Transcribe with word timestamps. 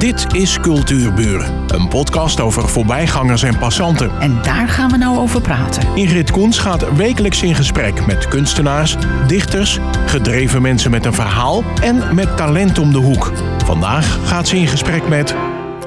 Dit 0.00 0.34
is 0.34 0.60
Cultuurburen, 0.60 1.64
een 1.66 1.88
podcast 1.88 2.40
over 2.40 2.68
voorbijgangers 2.68 3.42
en 3.42 3.58
passanten. 3.58 4.10
En 4.20 4.42
daar 4.42 4.68
gaan 4.68 4.90
we 4.90 4.96
nou 4.96 5.18
over 5.18 5.40
praten. 5.40 5.94
Ingrid 5.94 6.30
Koens 6.30 6.58
gaat 6.58 6.96
wekelijks 6.96 7.42
in 7.42 7.54
gesprek 7.54 8.06
met 8.06 8.28
kunstenaars, 8.28 8.96
dichters, 9.26 9.78
gedreven 10.06 10.62
mensen 10.62 10.90
met 10.90 11.04
een 11.04 11.12
verhaal 11.12 11.62
en 11.82 12.14
met 12.14 12.36
talent 12.36 12.78
om 12.78 12.92
de 12.92 12.98
hoek. 12.98 13.32
Vandaag 13.64 14.28
gaat 14.28 14.48
ze 14.48 14.56
in 14.56 14.66
gesprek 14.66 15.08
met 15.08 15.34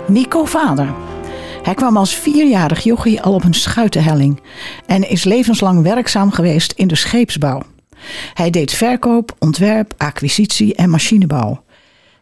Nico 0.08 0.46
Vader. 0.46 0.94
Hij 1.64 1.74
kwam 1.74 1.98
als 1.98 2.16
vierjarig 2.16 2.84
jochie 2.84 3.22
al 3.22 3.34
op 3.34 3.44
een 3.44 3.54
schuitenhelling 3.54 4.42
en 4.86 5.10
is 5.10 5.24
levenslang 5.24 5.82
werkzaam 5.82 6.32
geweest 6.32 6.72
in 6.72 6.88
de 6.88 6.96
scheepsbouw. 6.96 7.62
Hij 8.34 8.50
deed 8.50 8.72
verkoop, 8.72 9.36
ontwerp, 9.40 9.94
acquisitie 9.98 10.76
en 10.76 10.90
machinebouw. 10.90 11.64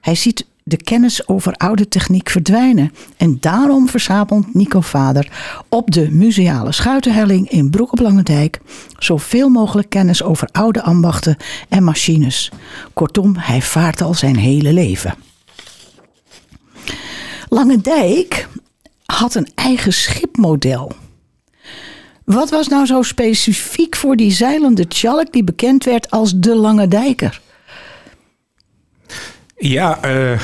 Hij 0.02 0.16
ziet 0.16 0.50
de 0.64 0.78
kennis 0.78 1.28
over 1.28 1.54
oude 1.54 1.88
techniek 1.88 2.30
verdwijnen. 2.30 2.94
En 3.18 3.38
daarom 3.40 3.88
verzamelt 3.90 4.54
Nico 4.54 4.82
Vader 4.82 5.32
op 5.70 5.92
de 5.92 6.12
museale 6.12 6.72
schuitenhelling 6.72 7.50
in 7.50 7.70
Broek 7.70 7.92
op 7.92 8.00
Langendijk 8.00 8.60
zoveel 8.98 9.50
mogelijk 9.50 9.90
kennis 9.90 10.24
over 10.24 10.48
oude 10.52 10.82
ambachten 10.82 11.38
en 11.70 11.84
machines. 11.84 12.52
Kortom, 12.94 13.36
hij 13.38 13.62
vaart 13.62 14.02
al 14.02 14.14
zijn 14.14 14.38
hele 14.38 14.74
leven. 14.74 15.14
Langendijk 17.50 18.48
had 19.06 19.36
een 19.36 19.48
eigen 19.56 19.94
schipmodel. 19.94 20.92
Wat 22.24 22.50
was 22.50 22.68
nou 22.68 22.86
zo 22.86 23.02
specifiek 23.02 23.96
voor 23.96 24.16
die 24.16 24.32
zeilende 24.32 24.88
tjalk 24.88 25.32
die 25.32 25.44
bekend 25.44 25.84
werd 25.84 26.12
als 26.12 26.34
de 26.36 26.56
Lange 26.56 26.88
Dijker? 26.88 27.42
Ja, 29.62 30.00
uh, 30.06 30.40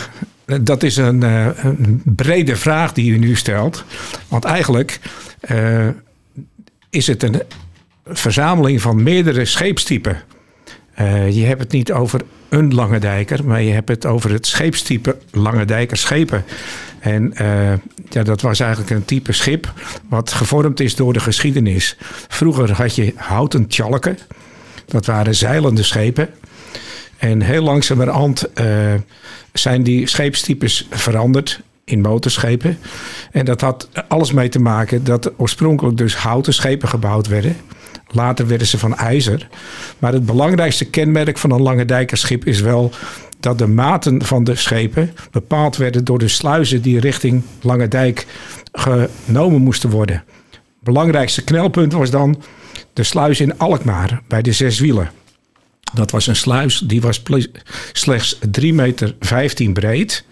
dat 0.62 0.84
is 0.84 0.98
een, 0.98 1.24
uh, 1.24 1.48
een, 1.56 2.02
brede 2.06 2.56
vraag 2.56 2.94
die 2.94 3.12
u 3.12 3.18
nu 3.18 3.36
stelt. 3.36 3.84
Want 4.28 4.44
eigenlijk 4.44 5.00
uh, 5.52 5.88
is 6.90 7.08
het 7.08 7.24
een 7.24 7.42
verzameling 8.06 8.82
van 8.82 9.04
meerdere 9.04 9.46
scheepstypen. 9.46 10.22
je 11.30 11.44
hebt 11.46 11.62
het 11.62 11.72
niet 11.72 11.92
over 11.92 12.22
een 12.50 12.74
lange 12.74 13.00
dijker, 13.00 13.46
maar 13.46 13.62
je 13.62 13.72
hebt 13.72 13.90
het 13.90 14.06
over 14.06 14.32
het 14.32 14.48
scheepstype 14.48 15.18
lange 15.32 15.66
dijker 15.66 15.98
schepen. 15.98 16.44
En 17.00 17.34
ja, 18.10 18.24
dat 18.24 18.42
was 18.42 18.60
eigenlijk 18.60 18.92
een 18.92 19.06
type 19.06 19.32
schip 19.32 19.74
wat 20.10 20.32
gevormd 20.32 20.80
is 20.80 20.96
door 20.96 21.14
de 21.14 21.20
geschiedenis. 21.20 21.98
Vroeger 22.28 22.72
had 22.72 22.96
je 22.96 23.14
houten 23.16 23.68
tjalken. 23.68 24.18
Dat 24.86 25.06
waren 25.06 25.36
zeilende 25.36 25.84
schepen. 25.84 26.30
En 27.18 27.42
heel 27.42 27.64
langzamerhand 27.64 28.46
uh, 28.62 28.66
zijn 29.54 29.84
die 29.84 30.08
scheepstypes 30.08 30.88
veranderd 30.90 31.62
in 31.84 32.02
motorschepen. 32.02 32.78
En 33.32 33.46
dat 33.46 33.62
had 33.62 33.90
alles 34.08 34.32
mee 34.32 34.50
te 34.50 34.60
maken 34.60 35.04
dat 35.04 35.32
oorspronkelijk 35.38 35.98
dus 35.98 36.16
houten 36.16 36.54
schepen 36.54 36.90
gebouwd 36.90 37.28
werden. 37.28 37.56
Later 38.08 38.48
werden 38.48 38.68
ze 38.68 38.78
van 38.78 38.96
ijzer. 38.96 39.48
Maar 40.00 40.14
het 40.14 40.26
belangrijkste 40.26 40.86
kenmerk 40.86 41.38
van 41.38 41.52
een 41.52 41.62
lange 41.62 41.86
dijkerschip 41.86 42.46
is 42.46 42.62
wel 42.62 42.92
dat 43.40 43.58
de 43.58 43.68
maten 43.68 44.26
van 44.26 44.44
de 44.44 44.56
schepen 44.56 45.14
bepaald 45.32 45.78
werden 45.78 46.06
door 46.06 46.20
de 46.20 46.28
sluizen 46.28 46.82
die 46.82 47.00
richting 47.00 47.44
Lange 47.62 47.88
Dijk 47.88 48.28
genomen 48.72 49.62
moesten 49.62 49.90
worden. 49.90 50.24
Belangrijkste 50.80 51.44
knelpunt 51.44 51.94
was 51.94 52.10
dan 52.10 52.42
de 52.94 53.04
sluis 53.04 53.40
in 53.40 53.58
Alkmaar 53.58 54.22
bij 54.28 54.42
de 54.42 54.52
zes 54.52 54.80
wielen. 54.80 55.12
Dat 55.94 56.12
was 56.12 56.28
een 56.28 56.36
sluis 56.36 56.80
die 56.80 57.02
was 57.02 57.22
slechts 57.92 58.38
3,15 58.62 58.74
meter 58.74 59.16
breed. 59.74 60.26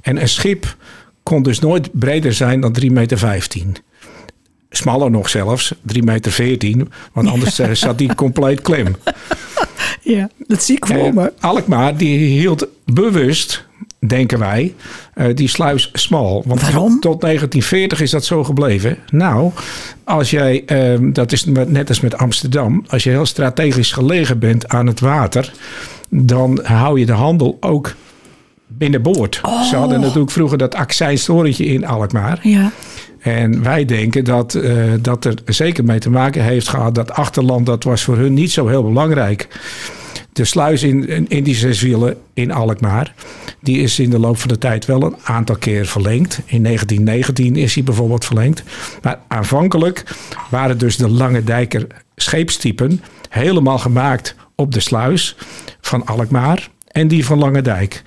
En 0.00 0.20
een 0.20 0.28
schip 0.28 0.76
kon 1.22 1.42
dus 1.42 1.58
nooit 1.58 1.98
breder 1.98 2.34
zijn 2.34 2.60
dan 2.60 2.76
3,15 2.80 2.92
meter. 2.92 3.42
Smaller 4.70 5.10
nog 5.10 5.28
zelfs, 5.28 5.74
3,14 5.74 6.04
meter. 6.04 6.86
Want 7.12 7.28
anders 7.28 7.56
ja. 7.56 7.74
zat 7.86 7.98
die 7.98 8.14
compleet 8.14 8.60
klem. 8.60 8.96
Ja, 10.02 10.30
dat 10.46 10.62
zie 10.62 10.76
ik 10.76 10.86
voor 10.86 11.14
me. 11.14 11.32
Alkmaar 11.40 11.96
die 11.96 12.18
hield 12.18 12.66
bewust 12.84 13.66
denken 14.06 14.38
wij, 14.38 14.74
uh, 15.14 15.26
die 15.34 15.48
sluis 15.48 15.90
smal. 15.92 16.42
Want 16.46 16.60
Waarom? 16.60 17.00
Tot 17.00 17.20
1940 17.20 18.00
is 18.00 18.10
dat 18.10 18.24
zo 18.24 18.44
gebleven. 18.44 18.96
Nou, 19.10 19.52
als 20.04 20.30
jij, 20.30 20.62
uh, 20.66 21.12
dat 21.12 21.32
is 21.32 21.44
net 21.44 21.88
als 21.88 22.00
met 22.00 22.16
Amsterdam, 22.16 22.84
als 22.88 23.04
je 23.04 23.10
heel 23.10 23.26
strategisch 23.26 23.92
gelegen 23.92 24.38
bent 24.38 24.68
aan 24.68 24.86
het 24.86 25.00
water, 25.00 25.52
dan 26.08 26.60
hou 26.62 26.98
je 26.98 27.06
de 27.06 27.12
handel 27.12 27.56
ook 27.60 27.94
binnenboord. 28.66 29.40
Oh. 29.42 29.62
Ze 29.62 29.76
hadden 29.76 30.00
natuurlijk 30.00 30.30
vroeger 30.30 30.58
dat 30.58 30.74
accijnstorentje 30.74 31.64
in 31.64 31.86
Alkmaar. 31.86 32.38
Ja. 32.42 32.70
En 33.18 33.62
wij 33.62 33.84
denken 33.84 34.24
dat 34.24 34.54
uh, 34.54 34.82
dat 35.00 35.24
er 35.24 35.34
zeker 35.46 35.84
mee 35.84 35.98
te 35.98 36.10
maken 36.10 36.42
heeft 36.42 36.68
gehad 36.68 36.94
dat 36.94 37.12
achterland, 37.12 37.66
dat 37.66 37.84
was 37.84 38.02
voor 38.02 38.16
hun 38.16 38.34
niet 38.34 38.50
zo 38.50 38.66
heel 38.66 38.82
belangrijk. 38.82 39.48
De 40.38 40.44
sluis 40.44 40.82
in, 40.82 41.28
in 41.28 41.44
die 41.44 41.54
zes 41.54 41.80
wielen 41.80 42.16
in 42.34 42.52
Alkmaar, 42.52 43.14
die 43.60 43.78
is 43.78 43.98
in 43.98 44.10
de 44.10 44.18
loop 44.18 44.38
van 44.38 44.48
de 44.48 44.58
tijd 44.58 44.86
wel 44.86 45.02
een 45.02 45.16
aantal 45.22 45.56
keer 45.56 45.86
verlengd. 45.86 46.40
In 46.46 46.62
1919 46.62 47.56
is 47.56 47.74
hij 47.74 47.84
bijvoorbeeld 47.84 48.24
verlengd. 48.24 48.62
Maar 49.02 49.18
aanvankelijk 49.28 50.04
waren 50.50 50.78
dus 50.78 50.96
de 50.96 51.08
Lange 51.08 51.44
Dijker 51.44 51.86
scheepstypen 52.16 53.00
helemaal 53.28 53.78
gemaakt 53.78 54.34
op 54.54 54.72
de 54.72 54.80
sluis 54.80 55.36
van 55.80 56.06
Alkmaar 56.06 56.70
en 56.88 57.08
die 57.08 57.24
van 57.24 57.38
Lange 57.38 57.62
Dijk. 57.62 58.02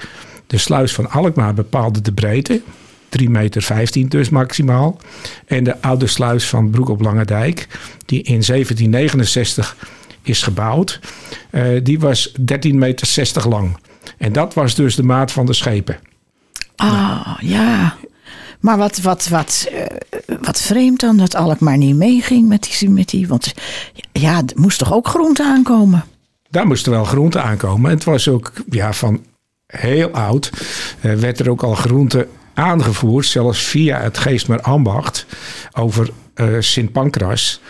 De 0.48 0.58
sluis 0.58 0.94
van 0.94 1.10
Alkmaar 1.10 1.54
bepaalde 1.54 2.02
de 2.02 2.12
breedte, 2.12 2.62
3,15 3.24 3.30
meter 3.30 4.10
dus 4.10 4.30
maximaal. 4.30 4.98
En 5.46 5.64
de 5.64 5.82
oude 5.82 6.08
sluis 6.08 6.46
van 6.46 6.70
Broek 6.70 6.90
op 6.90 7.02
Lange 7.02 7.26
Dijk, 7.26 7.68
die 8.06 8.22
in 8.22 8.42
1769 8.46 9.76
is 10.22 10.44
gebouwd, 10.44 11.00
uh, 11.52 11.80
die 11.84 12.00
was 12.00 12.32
13,60 12.32 12.74
meter 12.74 13.50
lang. 13.50 13.78
En 14.18 14.34
dat 14.34 14.54
was 14.54 14.76
dus 14.76 14.96
de 14.96 15.04
maat 15.04 15.32
van 15.32 15.46
de 15.46 15.54
schepen. 15.54 16.00
Ah, 16.76 17.38
ja. 17.40 17.96
Maar 18.60 18.78
wat, 18.78 19.02
wat, 19.02 19.28
wat, 19.28 19.68
uh, 19.72 19.86
wat 20.42 20.62
vreemd 20.62 21.00
dan 21.00 21.18
dat 21.18 21.36
Alkmaar 21.36 21.78
niet 21.78 21.96
meeging 21.96 22.48
met 22.48 22.78
die, 22.80 22.90
met 22.90 23.10
die. 23.10 23.28
Want 23.28 23.54
ja, 24.12 24.38
er 24.38 24.54
moest 24.56 24.80
toch 24.80 24.94
ook 24.94 25.08
groente 25.08 25.44
aankomen? 25.44 26.04
Daar 26.50 26.68
moesten 26.68 26.92
wel 26.92 27.04
groente 27.04 27.42
aankomen. 27.42 27.90
Het 27.90 28.04
was 28.04 28.28
ook 28.28 28.54
ja, 28.70 28.94
van 28.94 29.26
heel 29.68 30.10
oud. 30.10 30.52
Uh, 31.02 31.14
werd 31.14 31.40
er 31.40 31.50
ook 31.50 31.64
al 31.64 31.76
groente 31.76 32.28
aangevoerd, 32.54 33.26
zelfs 33.26 33.62
via 33.62 34.00
het 34.00 34.18
Geestmer 34.18 34.62
Ambacht, 34.62 35.26
over 35.74 36.10
uh, 36.42 36.56
Sint 36.60 36.92
Pancras. 36.92 37.62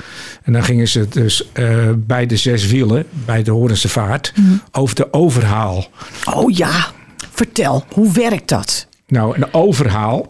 En 0.43 0.53
dan 0.53 0.63
gingen 0.63 0.87
ze 0.87 1.07
dus 1.07 1.47
uh, 1.53 1.89
bij 1.95 2.25
de 2.25 2.37
zes 2.37 2.65
wielen, 2.65 3.05
bij 3.25 3.43
de 3.43 3.51
Horense 3.51 3.89
Vaart, 3.89 4.33
mm. 4.35 4.61
over 4.71 4.95
de 4.95 5.13
overhaal. 5.13 5.87
Oh 6.25 6.51
ja, 6.51 6.91
vertel, 7.31 7.85
hoe 7.93 8.11
werkt 8.11 8.49
dat? 8.49 8.87
Nou, 9.07 9.35
een 9.35 9.53
overhaal. 9.53 10.25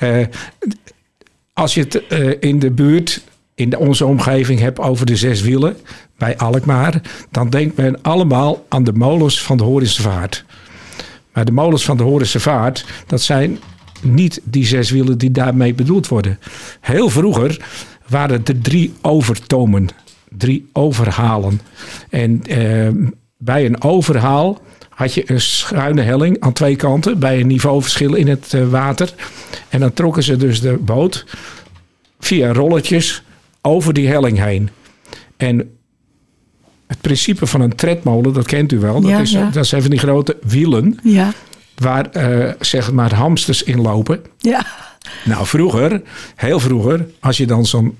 uh, 0.00 0.26
als 1.52 1.74
je 1.74 1.80
het 1.80 1.94
in 2.40 2.58
de 2.58 2.70
buurt, 2.70 3.22
in 3.54 3.70
de, 3.70 3.78
onze 3.78 4.06
omgeving 4.06 4.60
hebt 4.60 4.78
over 4.78 5.06
de 5.06 5.16
zes 5.16 5.40
wielen, 5.40 5.76
bij 6.18 6.36
Alkmaar, 6.36 7.00
dan 7.30 7.50
denkt 7.50 7.76
men 7.76 8.02
allemaal 8.02 8.64
aan 8.68 8.84
de 8.84 8.92
molens 8.92 9.42
van 9.42 9.56
de 9.56 9.62
Horense 9.62 10.02
Vaart. 10.02 10.44
Maar 11.32 11.44
de 11.44 11.52
molens 11.52 11.84
van 11.84 11.96
de 11.96 12.02
Horense 12.02 12.40
Vaart, 12.40 12.84
dat 13.06 13.20
zijn 13.20 13.58
niet 14.02 14.40
die 14.44 14.66
zes 14.66 14.90
wielen 14.90 15.18
die 15.18 15.30
daarmee 15.30 15.74
bedoeld 15.74 16.08
worden. 16.08 16.38
Heel 16.80 17.08
vroeger 17.08 17.64
waren 18.08 18.44
er 18.44 18.60
drie 18.60 18.92
overtomen, 19.00 19.88
drie 20.28 20.68
overhalen. 20.72 21.60
En 22.10 22.42
eh, 22.46 22.88
bij 23.36 23.66
een 23.66 23.82
overhaal 23.82 24.60
had 24.88 25.14
je 25.14 25.30
een 25.30 25.40
schuine 25.40 26.02
helling 26.02 26.40
aan 26.40 26.52
twee 26.52 26.76
kanten 26.76 27.18
bij 27.18 27.40
een 27.40 27.46
niveauverschil 27.46 28.14
in 28.14 28.28
het 28.28 28.52
uh, 28.52 28.68
water. 28.68 29.14
En 29.68 29.80
dan 29.80 29.92
trokken 29.92 30.22
ze 30.22 30.36
dus 30.36 30.60
de 30.60 30.72
boot 30.72 31.26
via 32.18 32.52
rolletjes 32.52 33.22
over 33.60 33.92
die 33.92 34.08
helling 34.08 34.38
heen. 34.38 34.70
En 35.36 35.70
het 36.86 37.00
principe 37.00 37.46
van 37.46 37.60
een 37.60 37.74
tredmolen, 37.74 38.32
dat 38.32 38.46
kent 38.46 38.72
u 38.72 38.78
wel. 38.78 39.00
Dat, 39.00 39.10
ja, 39.10 39.18
is, 39.18 39.30
ja. 39.30 39.50
dat 39.50 39.66
zijn 39.66 39.80
van 39.80 39.90
die 39.90 39.98
grote 39.98 40.36
wielen. 40.42 40.98
Ja. 41.02 41.32
Waar 41.82 42.06
uh, 42.16 42.50
zeg 42.60 42.92
maar 42.92 43.14
hamsters 43.14 43.62
in 43.62 43.80
lopen. 43.80 44.20
Ja. 44.38 44.66
Nou, 45.24 45.46
vroeger, 45.46 46.02
heel 46.34 46.60
vroeger, 46.60 47.06
als 47.20 47.36
je 47.36 47.46
dan 47.46 47.66
zo'n 47.66 47.98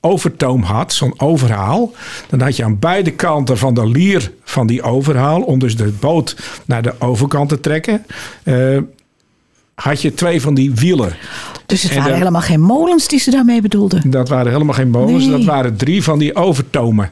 overtoom 0.00 0.62
had, 0.62 0.92
zo'n 0.92 1.20
overhaal, 1.20 1.92
dan 2.28 2.40
had 2.40 2.56
je 2.56 2.64
aan 2.64 2.78
beide 2.78 3.10
kanten 3.10 3.58
van 3.58 3.74
de 3.74 3.86
lier 3.88 4.32
van 4.44 4.66
die 4.66 4.82
overhaal, 4.82 5.42
om 5.42 5.58
dus 5.58 5.76
de 5.76 5.92
boot 6.00 6.36
naar 6.66 6.82
de 6.82 6.94
overkant 6.98 7.48
te 7.48 7.60
trekken, 7.60 8.06
uh, 8.44 8.78
had 9.74 10.02
je 10.02 10.14
twee 10.14 10.40
van 10.40 10.54
die 10.54 10.74
wielen. 10.74 11.16
Dus 11.66 11.82
het 11.82 11.90
en 11.90 11.96
waren 11.96 12.12
de, 12.12 12.18
helemaal 12.18 12.40
geen 12.40 12.60
molens 12.60 13.08
die 13.08 13.18
ze 13.18 13.30
daarmee 13.30 13.60
bedoelden? 13.60 14.10
Dat 14.10 14.28
waren 14.28 14.52
helemaal 14.52 14.74
geen 14.74 14.90
molens. 14.90 15.24
Nee. 15.24 15.36
Dat 15.36 15.44
waren 15.44 15.76
drie 15.76 16.02
van 16.02 16.18
die 16.18 16.34
overtomen 16.34 17.10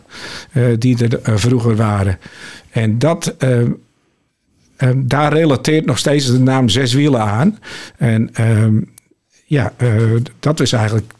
uh, 0.52 0.64
die 0.78 1.08
er 1.08 1.20
uh, 1.28 1.36
vroeger 1.36 1.76
waren. 1.76 2.18
En 2.70 2.98
dat 2.98 3.34
ehm, 4.82 5.02
daar 5.06 5.32
relateert 5.32 5.86
nog 5.86 5.98
steeds 5.98 6.26
de 6.26 6.38
naam 6.38 6.68
Zeswielen 6.68 7.20
aan. 7.20 7.58
En 7.96 8.30
ehm, 8.32 8.80
ja, 9.44 9.72
eh, 9.76 9.88
dat 10.40 10.60
is 10.60 10.72
eigenlijk 10.72 11.12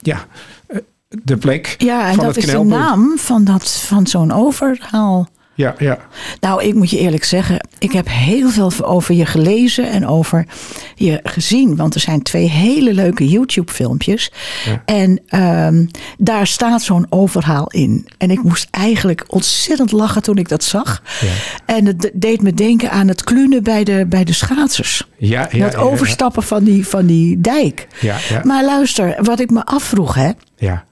ja, 0.00 0.26
eh, 0.66 0.78
de 1.08 1.36
plek 1.36 1.74
Ja, 1.78 2.08
en 2.08 2.14
van 2.14 2.24
dat 2.24 2.34
het 2.34 2.44
is 2.44 2.50
de 2.50 2.58
naam 2.58 3.18
van, 3.18 3.44
dat, 3.44 3.70
van 3.70 4.06
zo'n 4.06 4.32
overhaal. 4.32 5.28
Ja, 5.54 5.74
ja. 5.78 5.98
Nou, 6.40 6.62
ik 6.64 6.74
moet 6.74 6.90
je 6.90 6.98
eerlijk 6.98 7.24
zeggen, 7.24 7.68
ik 7.78 7.92
heb 7.92 8.08
heel 8.08 8.50
veel 8.50 8.72
over 8.84 9.14
je 9.14 9.26
gelezen 9.26 9.90
en 9.90 10.06
over 10.06 10.46
je 10.94 11.20
gezien. 11.22 11.76
Want 11.76 11.94
er 11.94 12.00
zijn 12.00 12.22
twee 12.22 12.48
hele 12.48 12.94
leuke 12.94 13.28
YouTube-filmpjes. 13.28 14.32
Ja. 14.64 14.82
En 14.84 15.20
ehm, 15.26 15.86
daar 16.18 16.46
staat 16.46 16.82
zo'n 16.82 17.06
overhaal 17.08 17.66
in. 17.66 18.08
En 18.18 18.30
ik 18.30 18.42
moest 18.42 18.68
eigenlijk 18.70 19.24
ontzettend 19.28 19.92
lachen 19.92 20.22
toen 20.22 20.36
ik 20.36 20.48
dat 20.48 20.64
zag. 20.64 21.02
Ja. 21.20 21.28
En 21.74 21.86
het 21.86 22.10
deed 22.14 22.42
me 22.42 22.54
denken 22.54 22.90
aan 22.90 23.08
het 23.08 23.24
klunen 23.24 23.62
bij 23.62 23.84
de, 23.84 24.06
bij 24.08 24.24
de 24.24 24.32
schaatsers. 24.32 25.08
Ja, 25.16 25.48
ja, 25.50 25.64
het 25.64 25.76
overstappen 25.76 26.42
van 26.42 26.64
die, 26.64 26.86
van 26.86 27.06
die 27.06 27.40
dijk. 27.40 27.86
Ja, 28.00 28.16
ja, 28.28 28.40
Maar 28.44 28.64
luister, 28.64 29.16
wat 29.22 29.40
ik 29.40 29.50
me 29.50 29.64
afvroeg, 29.64 30.14
hè. 30.14 30.30
ja. 30.56 30.84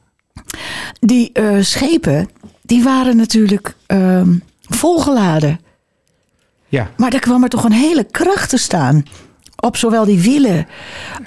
Die 1.01 1.31
eh, 1.33 1.57
schepen, 1.61 2.29
die 2.63 2.83
waren 2.83 3.17
natuurlijk 3.17 3.75
ehm, 3.87 4.33
volgeladen. 4.77 5.61
ja. 6.69 6.91
Maar 6.97 7.13
er 7.15 7.21
kwam 7.21 7.43
er 7.43 7.49
toch 7.49 7.65
een 7.65 7.73
hele 7.73 8.05
kracht 8.05 8.51
te 8.51 8.57
staan. 8.59 9.03
Op 9.57 9.77
zowel 9.77 10.05
die 10.05 10.21
wielen 10.21 10.67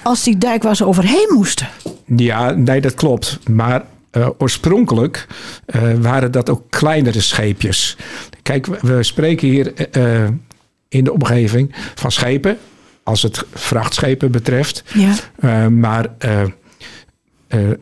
als 0.02 0.22
die 0.22 0.38
dijk 0.38 0.62
waar 0.62 0.76
ze 0.76 0.86
overheen 0.86 1.30
moesten. 1.34 1.68
Ja, 2.16 2.50
nee, 2.50 2.80
dat 2.80 2.94
klopt. 2.94 3.38
Maar 3.48 3.84
eh, 4.10 4.28
oorspronkelijk 4.38 5.26
eh, 5.66 5.82
waren 6.00 6.30
dat 6.32 6.50
ook 6.50 6.62
kleinere 6.70 7.20
scheepjes. 7.20 7.96
Kijk, 8.42 8.66
we- 8.66 9.02
spreken 9.02 9.48
hier 9.48 9.74
eh, 9.90 10.28
in 10.88 11.04
de 11.04 11.12
omgeving 11.12 11.74
van 11.94 12.12
schepen, 12.12 12.58
als 13.02 13.22
het 13.22 13.44
vrachtschepen 13.52 14.30
betreft. 14.30 14.84
Ja. 15.40 15.68
Maar 15.68 16.06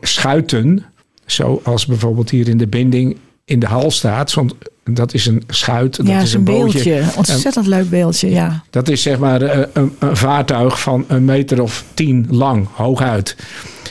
schuiten, 0.01 0.85
zoals 1.25 1.85
bijvoorbeeld 1.85 2.29
hier 2.29 2.47
in 2.47 2.57
de 2.57 2.67
binding 2.67 3.17
in 3.45 3.59
de 3.59 3.65
hal 3.65 3.91
staat. 3.91 4.35
Dat 4.83 5.13
is 5.13 5.25
een 5.25 5.43
schuit, 5.47 5.95
dat 5.95 6.07
ja, 6.07 6.19
is 6.19 6.33
een 6.33 6.43
bootje. 6.43 6.83
beeldje. 6.83 7.17
Ontzettend 7.17 7.67
leuk 7.67 7.89
beeldje, 7.89 8.29
ja. 8.29 8.63
Dat 8.69 8.89
is 8.89 9.01
zeg 9.01 9.19
maar 9.19 9.41
eh, 9.41 9.67
een, 9.73 9.95
een 9.99 10.17
vaartuig 10.17 10.81
van 10.81 11.05
een 11.07 11.25
meter 11.25 11.61
of 11.61 11.85
tien 11.93 12.27
lang, 12.29 12.67
hooguit. 12.73 13.35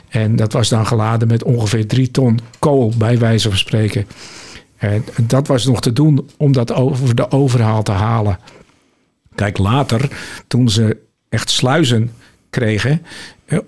En 0.08 0.36
dat 0.36 0.52
was 0.52 0.68
dan 0.68 0.86
geladen 0.86 1.28
met 1.28 1.42
ongeveer 1.42 1.86
drie 1.86 2.10
ton 2.10 2.38
kool, 2.58 2.92
bij 2.96 3.18
wijze 3.18 3.48
van 3.48 3.58
spreken. 3.58 4.06
En 4.76 5.04
dat 5.22 5.46
was 5.46 5.64
nog 5.64 5.80
te 5.80 5.92
doen 5.92 6.28
om 6.36 6.52
dat 6.52 6.72
over 6.72 7.14
de 7.14 7.30
overhaal 7.30 7.82
te 7.82 7.92
halen. 7.92 8.38
Kijk, 9.34 9.58
later, 9.58 10.08
toen 10.46 10.68
ze 10.68 10.96
echt 11.28 11.50
sluizen 11.50 12.10
kregen. 12.50 13.02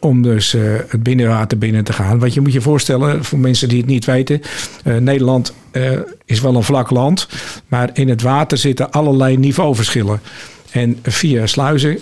Om 0.00 0.22
dus 0.22 0.54
eh, 0.54 0.62
het 0.88 1.02
binnenwater 1.02 1.58
binnen 1.58 1.84
te 1.84 1.92
gaan. 1.92 2.19
Want 2.19 2.34
je 2.34 2.40
moet 2.40 2.52
je 2.52 2.60
voorstellen, 2.60 3.25
voor 3.25 3.38
mensen 3.38 3.69
die 3.69 3.78
het 3.78 3.86
niet 3.86 4.04
weten. 4.04 4.40
eh, 4.84 4.96
Nederland 4.96 5.52
eh, 5.70 5.98
is 6.25 6.40
wel 6.40 6.54
een 6.54 6.62
vlak 6.62 6.90
land. 6.90 7.28
Maar 7.69 7.90
in 7.92 8.08
het 8.08 8.22
water 8.22 8.58
zitten 8.58 8.90
allerlei 8.90 9.36
niveauverschillen. 9.36 10.20
En 10.70 10.98
via 11.02 11.46
sluizen 11.46 11.98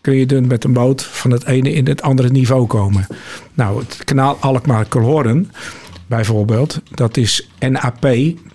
kun 0.00 0.14
je 0.14 0.26
dan 0.26 0.46
met 0.46 0.64
een 0.64 0.72
boot 0.72 1.02
van 1.02 1.30
het 1.30 1.44
ene 1.44 1.72
in 1.72 1.86
het 1.86 2.02
andere 2.02 2.28
niveau 2.28 2.66
komen. 2.66 3.06
Nou, 3.54 3.78
het 3.78 4.04
kanaal 4.04 4.36
Alkmaar-Kolhoorn 4.40 5.50
bijvoorbeeld. 6.06 6.80
Dat 6.90 7.16
is 7.16 7.48
NAP 7.58 8.06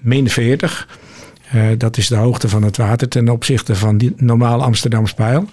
min 0.01 0.29
40. 0.29 0.87
Eh, 1.51 1.63
dat 1.77 1.97
is 1.97 2.07
de 2.07 2.15
hoogte 2.15 2.49
van 2.49 2.63
het 2.63 2.77
water 2.77 3.07
ten 3.07 3.29
opzichte 3.29 3.75
van 3.75 3.97
die 3.97 4.13
normale 4.17 4.63
Amsterdamspijl. 4.63 5.45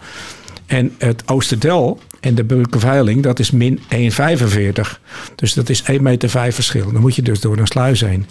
En 0.72 0.92
het 0.98 1.22
Oosterdel 1.26 2.00
en 2.20 2.34
de 2.34 2.44
Bulkenveiling, 2.44 3.22
dat 3.22 3.38
is 3.38 3.50
min 3.50 3.78
1,45. 3.78 3.84
Dus 5.34 5.54
dat 5.54 5.68
is 5.68 5.82
1,5 5.92 6.00
meter 6.00 6.28
verschil. 6.28 6.92
Dan 6.92 7.00
moet 7.00 7.14
je 7.14 7.22
dus 7.22 7.40
door 7.40 7.56
een 7.58 7.66
sluis 7.66 8.00
heen. 8.00 8.26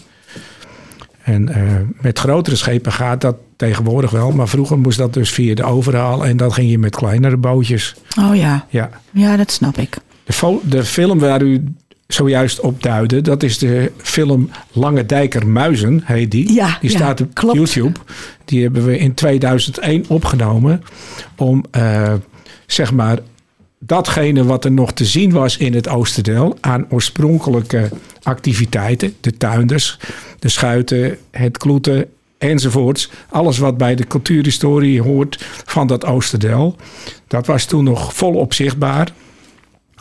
En 1.24 1.50
eh, 1.50 1.62
met 2.02 2.20
grotere 2.20 2.56
schepen 2.56 2.92
gaat 2.92 3.22
dat 3.22 3.36
tegenwoordig 3.56 4.12
wel. 4.12 4.32
Maar 4.32 4.48
vroeger 4.48 4.80
moest 4.80 4.98
dat 4.98 5.14
dus 5.14 5.30
via 5.30 5.56
de 5.56 5.64
overhaal. 5.64 6.26
En 6.26 6.38
dan 6.38 6.54
ging 6.54 6.70
je 6.72 6.78
met 6.78 6.96
kleinere 6.96 7.38
bootjes. 7.38 7.96
Oh 8.20 8.36
ja, 8.36 8.66
Ja. 8.70 8.90
ja 9.12 9.38
dat 9.38 9.52
snap 9.52 9.78
ik. 9.78 9.98
De, 10.24 10.60
de 10.64 10.84
film 10.84 11.20
waar 11.20 11.42
u 11.42 11.64
zojuist 12.08 12.60
op 12.60 12.84
duidde, 12.84 13.22
dat 13.22 13.44
is 13.44 13.58
de 13.58 13.92
film 13.98 14.50
Lange 14.72 15.06
Dijker 15.06 15.48
Muizen, 15.48 16.02
heet 16.06 16.32
die. 16.32 16.54
Ja, 16.54 16.78
die 16.82 16.90
ja, 16.92 16.96
staat 16.98 17.22
op 17.22 17.34
klopt. 17.34 17.56
YouTube. 17.58 18.00
Die 18.46 18.64
hebben 18.64 18.86
we 18.86 18.98
in 18.98 19.14
2001 19.14 20.06
opgenomen 20.08 20.84
om, 21.38 21.66
eh, 21.72 22.14
zeg 22.74 22.94
maar, 22.94 23.20
datgene 23.80 24.44
wat 24.44 24.66
er 24.66 24.72
nog 24.72 24.94
te 24.94 25.06
zien 25.06 25.32
was 25.32 25.58
in 25.58 25.74
het 25.74 25.88
Oosterdel 25.88 26.58
aan 26.60 26.86
oorspronkelijke 26.90 27.90
activiteiten, 28.24 29.16
de 29.22 29.38
tuinders, 29.38 30.00
de 30.40 30.50
schuiten, 30.50 31.18
het 31.32 31.58
kloeten 31.58 32.06
enzovoorts. 32.38 33.10
Alles 33.30 33.58
wat 33.58 33.78
bij 33.78 33.96
de 33.96 34.08
cultuurhistorie 34.08 35.02
hoort 35.02 35.46
van 35.66 35.88
dat 35.88 36.06
Oosterdel. 36.06 36.76
Dat 37.28 37.46
was 37.46 37.66
toen 37.66 37.84
nog 37.84 38.14
volop 38.14 38.54
zichtbaar. 38.54 39.14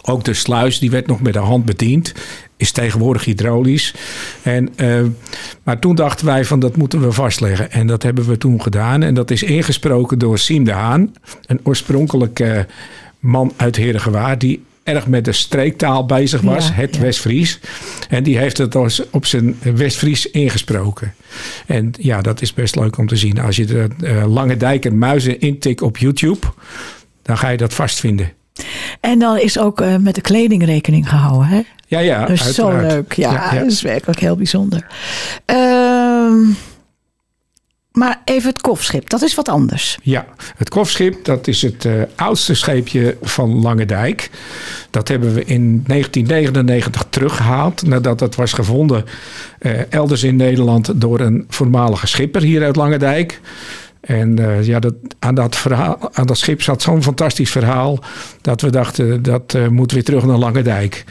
Ook 0.03 0.25
de 0.25 0.35
sluis, 0.35 0.79
die 0.79 0.91
werd 0.91 1.07
nog 1.07 1.21
met 1.21 1.33
de 1.33 1.39
hand 1.39 1.65
bediend. 1.65 2.13
Is 2.61 2.73
tegenwoordig 2.73 3.25
hydraulisch. 3.25 3.95
En, 4.43 4.69
eh, 4.77 5.01
maar 5.63 5.79
toen 5.79 5.95
dachten 5.95 6.27
wij 6.27 6.45
van 6.45 6.61
dat 6.61 6.77
moeten 6.77 7.01
we 7.01 7.13
vastleggen. 7.13 7.73
En 7.73 7.87
dat 7.87 8.03
hebben 8.03 8.27
we 8.27 8.39
toen 8.39 8.63
gedaan. 8.63 9.03
En 9.03 9.15
dat 9.15 9.31
is 9.31 9.43
ingesproken 9.43 10.19
door 10.19 10.39
Siem 10.39 10.65
de 10.65 10.73
Haan. 10.73 11.15
Een 11.47 11.61
oorspronkelijke 11.63 12.67
man 13.19 13.53
uit 13.57 13.77
Herengewaard. 13.77 14.41
Die 14.41 14.63
erg 14.83 15.07
met 15.07 15.25
de 15.25 15.33
streektaal 15.33 16.07
bezig 16.07 16.41
was. 16.41 16.69
Ja, 16.69 16.75
het 16.75 16.95
ja. 16.95 17.01
West-Fries. 17.01 17.61
En 18.09 18.23
die 18.23 18.39
heeft 18.39 18.59
het 18.59 18.75
als 18.75 19.03
op 19.11 19.27
zijn 19.27 19.59
West-Fries 19.63 20.31
ingesproken. 20.31 21.15
En 21.67 21.93
ja, 21.99 22.21
dat 22.21 22.43
is 22.43 22.55
best 22.55 22.77
leuk 22.77 22.99
om 22.99 23.07
te 23.07 23.17
zien. 23.17 23.41
Als 23.41 23.57
je 23.57 23.65
de 23.65 23.89
eh, 24.01 24.33
Lange 24.33 24.57
Dijk 24.57 24.85
en 24.85 24.99
Muizen 24.99 25.41
intikt 25.41 25.83
op 25.83 25.97
YouTube. 25.97 26.47
Dan 27.23 27.39
ga 27.39 27.49
je 27.49 27.57
dat 27.57 27.75
vast 27.75 28.01
vinden. 28.01 28.33
En 29.01 29.19
dan 29.19 29.39
is 29.39 29.59
ook 29.59 29.81
eh, 29.81 29.97
met 29.97 30.15
de 30.15 30.21
kleding 30.21 30.65
rekening 30.65 31.09
gehouden, 31.09 31.49
hè? 31.49 31.61
Ja, 31.87 31.99
ja, 31.99 32.21
Dat 32.21 32.31
is 32.31 32.55
zo 32.55 32.81
leuk. 32.81 33.13
Ja, 33.13 33.33
Ja, 33.33 33.55
ja. 33.55 33.59
dat 33.59 33.71
is 33.71 33.83
werkelijk 33.83 34.21
heel 34.21 34.37
bijzonder. 34.37 34.87
Ehm, 35.45 36.39
maar 37.93 38.21
even 38.25 38.49
het 38.49 38.61
kofschip, 38.61 39.09
dat 39.09 39.23
is 39.23 39.35
wat 39.35 39.49
anders. 39.49 39.99
Ja, 40.03 40.27
het 40.57 40.69
kofschip, 40.69 41.25
dat 41.25 41.47
is 41.47 41.63
het 41.63 41.85
eh, 41.85 41.93
oudste 42.17 42.55
scheepje 42.55 43.17
van 43.23 43.61
Lange 43.61 43.87
Dijk. 43.87 44.31
Dat 44.91 45.09
hebben 45.09 45.35
we 45.35 45.45
in 45.45 45.83
1999 45.87 47.07
teruggehaald. 47.11 47.87
Nadat 47.87 48.21
het 48.21 48.35
was 48.35 48.53
gevonden 48.53 49.05
eh, 49.59 49.93
elders 49.93 50.23
in 50.23 50.37
Nederland 50.37 51.01
door 51.01 51.21
een 51.21 51.45
voormalige 51.49 52.07
schipper 52.07 52.43
hier 52.43 52.65
uit 52.65 52.77
Lange 52.77 52.99
Dijk. 52.99 53.41
En 54.01 54.39
eh, 54.39 54.67
ja, 54.67 54.79
dat, 54.79 54.95
aan, 55.19 55.35
dat 55.35 55.57
verhaal, 55.57 56.11
aan 56.13 56.27
dat 56.27 56.39
schip 56.39 56.63
zat 56.63 56.83
zo'n 56.83 57.03
fantastisch 57.03 57.51
verhaal. 57.51 57.99
Dat 58.41 58.61
we 58.61 58.71
dachten, 58.71 59.23
dat 59.23 59.55
eh, 59.55 59.69
moet 59.69 59.93
weer 59.93 60.05
terug 60.05 60.25
naar 60.25 60.37
Lange 60.37 60.63
Dijk. 60.63 61.05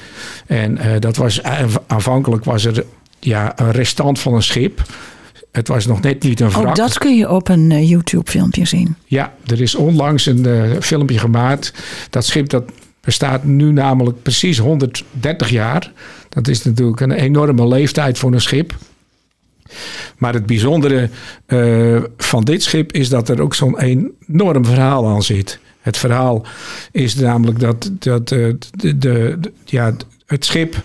En 0.48 0.78
eh, 0.78 1.00
dat 1.00 1.16
was 1.18 1.44
aanvankelijk 1.88 2.44
was 2.44 2.66
er 2.66 2.86
ja, 3.20 3.60
een 3.60 3.72
restant 3.72 4.20
van 4.20 4.34
een 4.34 4.44
schip. 4.44 4.82
Het 5.52 5.68
was 5.68 5.86
nog 5.86 6.02
net 6.02 6.24
niet 6.24 6.40
een 6.40 6.50
wrak. 6.50 6.68
Ook 6.68 6.76
dat 6.76 6.98
kun 6.98 7.18
je 7.18 7.30
op 7.30 7.50
een 7.50 7.86
YouTube-filmpje 7.86 8.66
zien. 8.66 8.96
Ja, 9.06 9.34
er 9.46 9.62
is 9.62 9.76
onlangs 9.76 10.26
een 10.26 10.76
filmpje 10.82 11.20
gemaakt. 11.20 11.74
Dat 12.10 12.26
schip 12.26 12.50
dat 12.50 12.64
bestaat 13.02 13.44
nu 13.44 13.72
namelijk 13.72 14.22
precies 14.22 14.58
130 14.58 15.50
jaar. 15.50 15.92
Dat 16.30 16.48
is 16.48 16.64
natuurlijk 16.64 17.00
een 17.00 17.12
enorme 17.12 17.68
leeftijd 17.68 18.18
voor 18.18 18.34
een 18.34 18.42
schip. 18.42 18.76
Maar 20.18 20.34
het 20.34 20.46
bijzondere 20.46 21.10
eh, 21.46 21.98
van 22.18 22.44
dit 22.44 22.64
schip 22.64 22.92
is 22.92 23.10
dat 23.10 23.30
er 23.30 23.42
ook 23.42 23.56
zo'n 23.56 23.80
enorm 24.28 24.66
verhaal 24.66 25.08
aan 25.08 25.24
zit. 25.24 25.60
Het 25.82 25.98
verhaal 25.98 26.46
is 26.92 27.16
namelijk 27.16 27.60
dat, 27.60 27.92
dat 27.94 28.32
eh, 28.32 28.38
de, 28.72 28.98
de, 28.98 28.98
de- 29.40 29.52
ja, 29.66 29.94
het 30.26 30.46
schip 30.46 30.76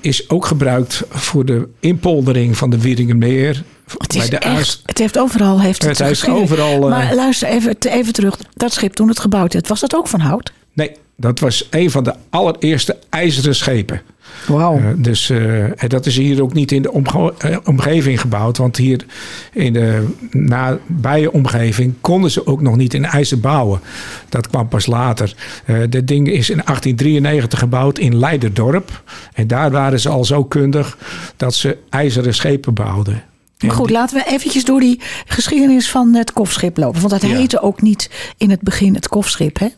is 0.00 0.28
ook 0.30 0.46
gebruikt 0.46 1.02
voor 1.10 1.44
de 1.44 1.68
inpoldering 1.80 2.56
van 2.56 2.70
de 2.70 2.80
Wieringenmeer. 2.80 3.62
Het, 3.98 4.14
is 4.14 4.30
de 4.30 4.38
echt, 4.38 4.58
Aast- 4.58 4.82
het 4.86 4.98
heeft 4.98 5.18
overal 5.18 5.60
heeft 5.60 5.82
het, 5.82 5.98
Het 5.98 6.06
heeft 6.08 6.20
geschreven. 6.20 6.42
overal, 6.42 6.82
eh, 6.82 6.88
Maar 6.88 7.14
luister 7.14 7.48
even, 7.48 7.76
even 7.80 8.12
terug. 8.12 8.38
Dat 8.54 8.72
schip 8.72 8.92
toen 8.92 9.08
het 9.08 9.20
gebouwd 9.20 9.52
werd, 9.52 9.68
was 9.68 9.80
dat 9.80 9.94
ook 9.94 10.06
van 10.08 10.20
hout? 10.20 10.52
Nee, 10.72 10.90
dat 11.20 11.38
was 11.38 11.66
een 11.70 11.90
van 11.90 12.04
de 12.04 12.14
allereerste 12.30 12.98
ijzeren 13.08 13.54
schepen. 13.54 14.02
Wauw. 14.46 14.76
Eh, 14.76 14.84
dus 14.96 15.30
eh, 15.30 15.64
dat 15.88 16.06
is 16.06 16.16
hier 16.16 16.42
ook 16.42 16.52
niet 16.52 16.72
in 16.72 16.82
de 16.82 16.92
omge- 16.92 17.34
eh, 17.38 17.56
omgeving 17.64 18.20
gebouwd. 18.20 18.56
Want 18.56 18.76
hier 18.76 19.04
in 19.52 19.72
de 19.72 20.06
nabije 20.30 21.32
omgeving 21.32 21.94
konden 22.00 22.30
ze 22.30 22.46
ook 22.46 22.60
nog 22.60 22.76
niet 22.76 22.94
in 22.94 23.04
ijzer 23.04 23.40
bouwen. 23.40 23.80
Dat 24.28 24.48
kwam 24.48 24.68
pas 24.68 24.86
later. 24.86 25.34
Dit 25.88 26.08
ding 26.08 26.28
is 26.28 26.50
in 26.50 26.60
1893 26.64 27.58
gebouwd 27.58 27.98
in 27.98 28.18
Leiderdorp. 28.18 29.02
En 29.34 29.46
daar 29.46 29.70
waren 29.70 30.00
ze 30.00 30.08
al 30.08 30.24
zo 30.24 30.44
kundig 30.44 30.98
dat 31.36 31.54
ze 31.54 31.76
ijzeren 31.90 32.34
schepen 32.34 32.74
bouwden. 32.74 33.22
En 33.58 33.70
Goed, 33.70 33.90
laten 33.90 34.16
we 34.16 34.24
eventjes 34.30 34.64
door 34.64 34.80
die 34.80 35.00
geschiedenis 35.26 35.90
van 35.90 36.14
het 36.14 36.32
kofschip 36.32 36.76
lopen. 36.76 37.00
Want 37.00 37.12
dat 37.20 37.30
Ja. 37.30 37.36
heette 37.36 37.62
ook 37.62 37.82
niet 37.82 38.10
in 38.36 38.50
het 38.50 38.60
begin 38.60 38.94
het 38.94 39.08
kofschip, 39.08 39.58
hè? 39.58 39.68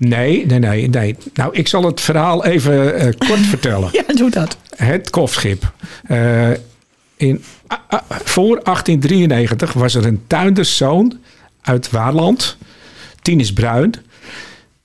Nee, 0.00 0.46
nee, 0.46 0.58
nee, 0.58 0.88
nee. 0.88 1.16
Nou, 1.34 1.54
ik 1.54 1.68
zal 1.68 1.84
het 1.84 2.00
verhaal 2.00 2.44
even 2.44 2.94
eh, 2.94 3.12
kort 3.28 3.46
vertellen. 3.54 3.88
Ja, 3.92 4.14
doe 4.14 4.30
dat. 4.30 4.56
Het 4.76 5.10
kofschip. 5.10 5.72
Eh, 6.06 6.50
in, 7.16 7.44
ah, 7.66 7.78
ah, 7.88 8.00
voor 8.08 8.60
1893 8.62 9.72
was 9.72 9.94
er 9.94 10.06
een 10.06 10.22
tuinderszoon 10.26 11.18
uit 11.60 11.90
Waarland, 11.90 12.56
Tinus 13.22 13.52
Bruin. 13.52 13.94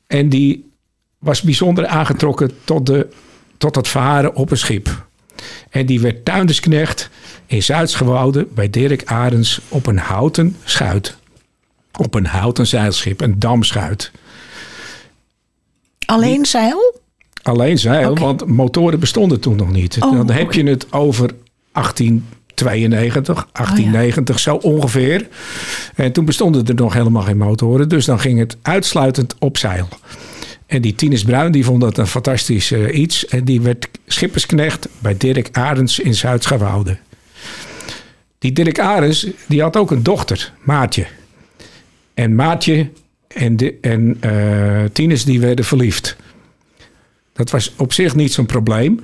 En 0.08 0.30
die 0.30 0.72
was 1.20 1.42
bijzonder 1.42 1.88
aangetrokken 1.88 2.52
tot, 2.64 2.86
de, 2.86 3.08
tot 3.58 3.76
het 3.76 3.88
varen 3.88 4.36
op 4.36 4.52
een 4.52 4.58
schip. 4.58 5.06
En 5.70 5.86
die 5.86 6.00
werd 6.02 6.26
tuindersknecht 6.26 7.10
in 7.46 7.64
Zuidsgewouden 7.64 8.48
bij 8.54 8.70
Dirk 8.70 9.06
Arends 9.06 9.62
op 9.68 9.88
een 9.88 9.98
houten 9.98 10.58
schuit. 10.64 11.16
Op 11.98 12.14
een 12.14 12.26
houten 12.26 12.68
zeilschip, 12.68 13.22
een 13.22 13.40
damschuit. 13.40 14.12
Alleen 16.06 16.46
zeil? 16.46 17.00
Alleen 17.42 17.80
zeil, 17.80 18.18
want 18.18 18.46
motoren 18.46 19.00
bestonden 19.00 19.40
toen 19.40 19.56
nog 19.56 19.72
niet. 19.72 19.98
Oh, 20.00 20.12
Dan 20.12 20.30
heb 20.30 20.54
je 20.54 20.64
het 20.64 20.94
over 20.94 21.32
1892, 21.72 23.48
1890 23.52 24.40
zo 24.40 24.56
ongeveer. 24.56 25.28
En 25.96 26.12
toen 26.12 26.26
bestonden 26.26 26.66
er 26.66 26.76
nog 26.76 26.94
helemaal 26.94 27.22
geen 27.22 27.38
motoren. 27.38 27.90
Dus 27.90 28.06
dan 28.06 28.20
ging 28.20 28.40
het 28.40 28.58
uitsluitend 28.62 29.36
op 29.40 29.58
zeil. 29.58 29.88
En 30.66 30.82
die 30.82 30.96
Tinus 30.96 31.24
Bruin 31.24 31.52
die 31.52 31.66
vond 31.66 31.82
dat 31.82 31.98
een 31.98 32.08
fantastisch 32.08 32.72
eh, 32.72 32.98
iets. 32.98 33.26
En 33.26 33.44
die 33.44 33.62
werd 33.62 33.88
schippersknecht 34.06 34.88
bij 35.00 35.18
Dirk 35.18 35.50
Arends 35.52 36.00
in 36.00 36.14
Zuid-Schouwoude. 36.14 36.98
Die 38.40 38.52
Dirk 38.52 38.80
Arends 38.80 39.28
die 39.48 39.62
had 39.62 39.78
ook 39.78 39.92
een 39.92 40.04
dochter, 40.04 40.54
Maatje. 40.64 41.06
En 42.14 42.36
Maatje 42.36 42.90
en, 43.36 43.58
de, 43.58 43.78
en 43.82 44.18
eh, 44.20 44.84
Tinus 44.92 45.26
die 45.26 45.40
werden 45.40 45.66
verliefd. 45.66 46.16
Dat 47.34 47.50
was 47.50 47.74
op 47.78 47.94
zich 47.94 48.16
niet 48.16 48.34
zo'n 48.34 48.46
probleem. 48.46 49.00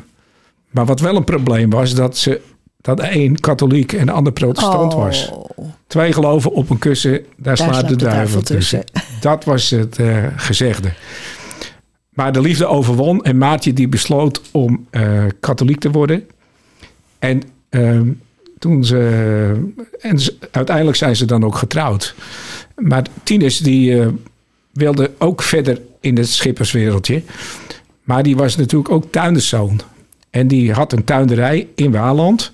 Maar 0.69 0.85
wat 0.85 0.99
wel 0.99 1.15
een 1.15 1.23
probleem 1.23 1.69
was, 1.69 1.93
dat 1.93 2.17
ze 2.17 2.41
dat 2.81 2.99
een 3.01 3.39
katholiek 3.39 3.93
en 3.93 4.05
de 4.05 4.11
ander 4.11 4.33
protestant 4.33 4.93
was. 4.93 5.29
Oh. 5.29 5.65
Twee 5.87 6.13
geloven 6.13 6.51
op 6.51 6.69
een 6.69 6.79
kussen, 6.79 7.25
daar, 7.37 7.57
slaapt 7.57 7.89
de, 7.89 7.95
duivel 7.95 8.41
tussen. 8.41 8.85
tussen. 8.85 9.19
Dat 9.21 9.43
was 9.43 9.69
het 9.69 9.99
eh, 9.99 10.25
gezegde. 10.35 10.93
Maar 12.09 12.31
de 12.31 12.41
liefde 12.41 12.65
overwon 12.65 13.23
en 13.23 13.37
Maatje 13.37 13.73
die 13.73 13.87
besloot 13.87 14.41
om 14.51 14.87
eh, 14.89 15.23
katholiek 15.39 15.79
te 15.79 15.91
worden. 15.91 16.27
En 17.19 17.41
ehm, 17.69 18.09
toen 18.59 18.85
ze. 18.85 19.71
En 19.99 20.19
ze- 20.19 20.37
uiteindelijk 20.51 20.97
zijn 20.97 21.15
ze 21.15 21.25
dan 21.25 21.43
ook 21.45 21.55
getrouwd. 21.55 22.15
Maar 22.81 23.05
Tinus 23.23 23.57
die 23.59 23.99
eh, 23.99 24.07
wilde 24.73 25.11
ook 25.17 25.41
verder 25.41 25.81
in 25.99 26.17
het 26.17 26.29
schipperswereldje. 26.29 27.21
Maar 28.03 28.23
die 28.23 28.35
was 28.35 28.55
natuurlijk 28.55 28.91
ook 28.91 29.11
tuinderszoon. 29.11 29.81
En 30.29 30.47
die 30.47 30.71
had 30.73 30.93
een 30.93 31.03
tuinderij 31.03 31.67
in 31.75 31.91
Waaland. 31.91 32.51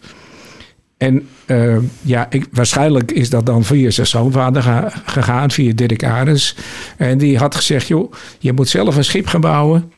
En 0.97 1.27
eh, 1.45 1.77
ja, 2.01 2.27
ik, 2.29 2.45
waarschijnlijk 2.51 3.11
is 3.11 3.29
dat 3.29 3.45
dan 3.45 3.63
via 3.63 3.89
zijn 3.89 4.07
schoonvader 4.07 4.61
ga- 4.63 4.91
gegaan, 5.05 5.51
via 5.51 5.73
Dirk 5.73 6.03
Arends. 6.03 6.55
En 6.97 7.17
die 7.17 7.37
had 7.37 7.55
gezegd, 7.55 7.87
joh, 7.87 8.13
je 8.39 8.53
moet 8.53 8.67
zelf 8.69 8.95
een 8.95 9.03
schip 9.03 9.27
gaan 9.27 9.41
bouwen. 9.41 9.91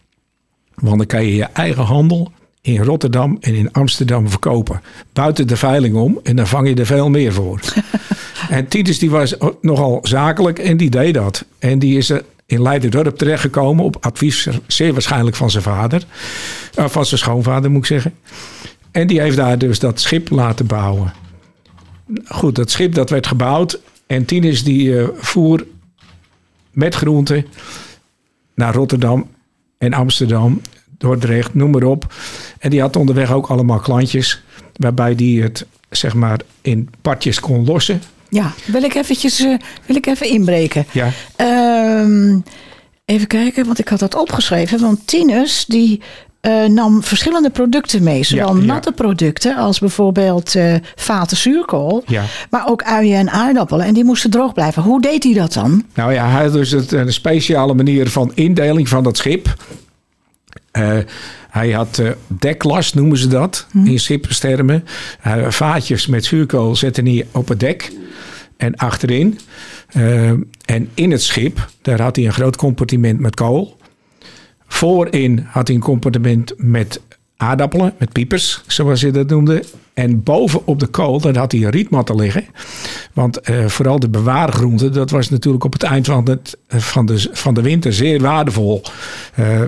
Want 0.76 0.98
dan 0.98 1.08
kan 1.08 1.26
je 1.26 1.36
je 1.36 1.44
eigen 1.44 1.84
handel 1.84 2.32
in 2.74 2.84
Rotterdam 2.84 3.38
en 3.42 3.56
in 3.56 3.72
Amsterdam 3.72 4.30
verkopen. 4.30 4.82
Buiten 5.14 5.48
de 5.48 5.58
veiling 5.58 5.96
om 5.96 6.20
en 6.24 6.36
dan 6.36 6.48
vang 6.48 6.68
je 6.68 6.76
er 6.76 6.86
veel 6.86 7.10
meer 7.10 7.34
voor. 7.34 7.60
en 8.50 8.68
Titus 8.68 9.00
die 9.00 9.10
was 9.10 9.36
nogal 9.62 10.00
zakelijk 10.02 10.60
en 10.60 10.78
die 10.78 10.90
deed 10.90 11.14
dat. 11.14 11.46
En 11.60 11.80
die 11.80 11.98
is 11.98 12.10
er 12.10 12.24
in 12.46 12.62
Leiderdorp 12.62 13.18
terechtgekomen 13.18 13.86
op 13.86 13.98
advies 14.00 14.48
zeer 14.68 14.94
waarschijnlijk 14.94 15.36
van 15.36 15.52
zijn 15.52 15.64
vader. 15.64 16.04
Eh, 16.76 16.88
van 16.88 17.06
zijn 17.06 17.20
schoonvader 17.20 17.72
moet 17.72 17.82
ik 17.82 17.88
zeggen. 17.88 18.14
En 18.92 19.08
die 19.08 19.22
heeft 19.22 19.38
daar 19.38 19.58
dus 19.58 19.80
dat 19.80 20.00
schip 20.00 20.30
laten 20.30 20.66
bouwen. 20.66 21.14
Goed, 22.26 22.56
dat 22.56 22.72
schip 22.72 22.94
dat 22.94 23.10
werd 23.10 23.28
gebouwd. 23.28 23.80
En 24.08 24.26
Tinus 24.26 24.64
die 24.64 25.00
eh, 25.00 25.08
voer 25.16 25.66
met 26.72 26.96
groenten 26.96 27.46
naar 28.56 28.74
Rotterdam 28.74 29.28
en 29.78 29.94
Amsterdam, 29.94 30.62
Dordrecht, 31.00 31.54
noem 31.54 31.72
maar 31.72 31.84
op. 31.84 32.14
En 32.60 32.70
die 32.70 32.82
had 32.82 32.96
onderweg 32.96 33.32
ook 33.32 33.48
allemaal 33.48 33.80
klantjes. 33.80 34.42
Waarbij 34.76 35.16
die 35.16 35.42
het 35.42 35.66
zeg 35.90 36.14
maar 36.14 36.40
in 36.62 36.90
partjes 37.02 37.40
kon 37.40 37.66
lossen. 37.66 38.02
Ja, 38.30 38.52
wil 38.66 38.84
ik, 38.84 38.94
eventjes, 38.96 39.40
eh, 39.40 39.54
wil 39.86 39.96
ik 39.96 40.06
even 40.06 40.28
inbreken. 40.30 40.86
Ja, 40.92 41.10
Ehm, 41.36 42.40
even 43.06 43.28
kijken, 43.28 43.66
want 43.66 43.80
ik 43.80 43.88
had 43.88 44.00
dat 44.00 44.16
opgeschreven. 44.16 44.80
Want 44.80 45.08
Tinus 45.08 45.66
die 45.66 46.02
eh, 46.42 46.66
nam 46.66 47.04
verschillende 47.04 47.50
producten 47.50 48.04
mee. 48.04 48.24
Zowel 48.24 48.54
Ja, 48.56 48.60
ja. 48.60 48.66
natte 48.66 48.92
producten 48.92 49.56
als 49.56 49.80
bijvoorbeeld 49.80 50.56
eh, 50.56 50.76
vaten 50.96 51.38
zuurkool. 51.38 52.04
ja. 52.08 52.24
Maar 52.50 52.68
ook 52.68 52.84
uien 52.84 53.18
en 53.18 53.30
aardappelen. 53.30 53.86
En 53.86 53.94
die 53.94 54.04
moesten 54.04 54.30
droog 54.30 54.54
blijven. 54.54 54.84
Hoe 54.84 55.02
deed 55.02 55.24
hij 55.24 55.34
dat 55.34 55.54
dan? 55.54 55.84
Nou 55.94 56.14
ja, 56.14 56.30
hij 56.30 56.44
had 56.44 56.54
dus 56.54 56.72
het, 56.72 56.92
een 56.92 57.14
speciale 57.14 57.74
manier 57.74 58.10
van 58.10 58.32
indeling 58.36 58.90
van 58.90 59.04
dat 59.04 59.18
schip. 59.18 59.54
Eh, 60.72 60.98
hij 61.50 61.72
had 61.72 61.98
eh 61.98 62.12
deklast, 62.28 62.96
noemen 62.96 63.18
ze 63.18 63.28
dat, 63.28 63.68
in 63.84 64.00
schipperstermen. 64.00 64.86
Eh, 65.22 65.50
vaatjes 65.50 66.08
met 66.08 66.26
zuurkool 66.26 66.76
zette 66.76 67.02
hij 67.02 67.28
op 67.32 67.48
het 67.48 67.60
dek 67.60 67.92
en 68.58 68.76
achterin. 68.76 69.40
En 70.66 70.90
in 70.94 71.12
het 71.12 71.22
schip, 71.22 71.70
daar 71.82 72.02
had 72.02 72.16
hij 72.16 72.26
een 72.26 72.34
groot 72.34 72.56
compartiment 72.56 73.20
met 73.20 73.36
kool. 73.36 73.78
Voorin 74.68 75.48
had 75.50 75.68
hij 75.68 75.76
een 75.76 75.82
compartiment 75.82 76.54
met 76.58 77.02
aardappelen, 77.38 77.94
met 77.98 78.12
piepers, 78.12 78.64
zoals 78.68 79.02
je 79.02 79.12
dat 79.12 79.30
noemde. 79.30 79.64
En 79.94 80.24
boven 80.24 80.68
op 80.68 80.80
de 80.80 80.88
kool, 80.88 81.20
daar 81.20 81.38
had 81.38 81.52
hij 81.52 81.62
rietmatten 81.62 82.16
liggen. 82.16 82.46
Want 83.14 83.40
vooral 83.66 84.00
de 84.00 84.10
bewaargroenten, 84.10 84.94
dat 84.94 85.10
was 85.10 85.30
natuurlijk 85.30 85.64
op 85.64 85.74
het 85.74 85.84
eind 85.84 86.06
van, 86.06 86.30
het, 86.30 86.58
van, 86.68 87.06
de, 87.06 87.28
van 87.32 87.54
de 87.54 87.62
winter 87.62 87.94
zeer 87.94 88.22
waardevol. 88.22 88.82
Eh, 89.36 89.62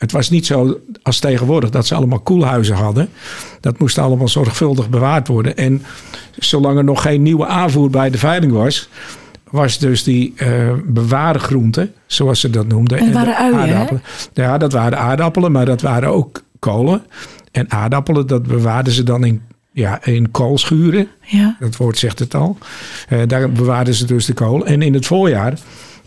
het 0.00 0.12
was 0.12 0.30
niet 0.30 0.46
zo 0.46 0.80
als 1.02 1.18
tegenwoordig 1.18 1.70
dat 1.70 1.86
ze 1.86 1.94
allemaal 1.94 2.20
koelhuizen 2.20 2.76
hadden. 2.76 3.08
Dat 3.60 3.78
moest 3.78 3.98
allemaal 3.98 4.28
zorgvuldig 4.28 4.88
bewaard 4.88 5.28
worden. 5.28 5.56
En 5.56 5.82
zolang 6.38 6.78
er 6.78 6.84
nog 6.84 7.02
geen 7.02 7.22
nieuwe 7.22 7.46
aanvoer 7.46 7.90
bij 7.90 8.10
de 8.10 8.18
veiling 8.18 8.52
was, 8.52 8.88
was 9.50 9.78
dus 9.78 10.02
die 10.02 10.32
eh 10.36 10.72
bewaargroenten, 10.84 11.92
zoals 12.06 12.40
ze 12.40 12.50
dat 12.50 12.66
noemden. 12.66 12.98
En 12.98 13.12
waren 13.12 13.36
uien, 13.36 13.54
hè? 13.54 13.60
aardappelen. 13.60 14.02
Ja, 14.32 14.58
dat 14.58 14.72
waren 14.72 14.98
aardappelen, 14.98 15.52
maar 15.52 15.66
dat 15.66 15.80
waren 15.80 16.08
ook 16.08 16.42
kolen. 16.58 17.02
En 17.52 17.70
aardappelen, 17.70 18.26
dat 18.26 18.42
bewaarden 18.42 18.92
ze 18.92 19.02
dan 19.02 19.24
in, 19.24 19.42
ja, 19.72 20.04
in 20.04 20.30
koolschuren. 20.30 21.08
Ja. 21.20 21.56
Dat 21.58 21.76
woord 21.76 21.98
zegt 21.98 22.18
het 22.18 22.34
al. 22.34 22.58
Eh, 23.08 23.18
daar 23.26 23.52
bewaarden 23.52 23.94
ze 23.94 24.04
dus 24.04 24.24
de 24.24 24.32
kool. 24.32 24.66
En 24.66 24.82
in 24.82 24.94
het 24.94 25.06
voorjaar 25.06 25.58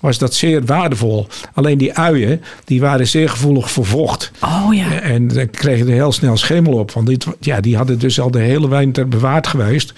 was 0.04 0.18
dat 0.18 0.34
zeer 0.34 0.66
waardevol. 0.66 1.28
Alleen 1.54 1.78
die 1.78 1.94
uien, 1.94 2.42
die 2.66 2.82
waren 2.82 3.08
zeer 3.08 3.30
gevoelig 3.30 3.72
voor 3.72 3.86
vocht. 3.86 4.32
Oh 4.42 4.68
ja. 4.72 5.00
En 5.02 5.28
dan 5.28 5.50
kreeg 5.50 5.78
je 5.78 5.84
er 5.84 5.92
heel 5.92 6.12
snel 6.12 6.38
schimmel 6.38 6.74
op. 6.74 6.92
Want 6.92 7.08
dit, 7.08 7.26
ja, 7.40 7.62
die 7.62 7.78
hadden 7.78 8.00
dus 8.00 8.20
al 8.20 8.32
de 8.32 8.40
hele 8.40 8.68
winter 8.70 9.08
bewaard 9.08 9.48
geweest. 9.48 9.94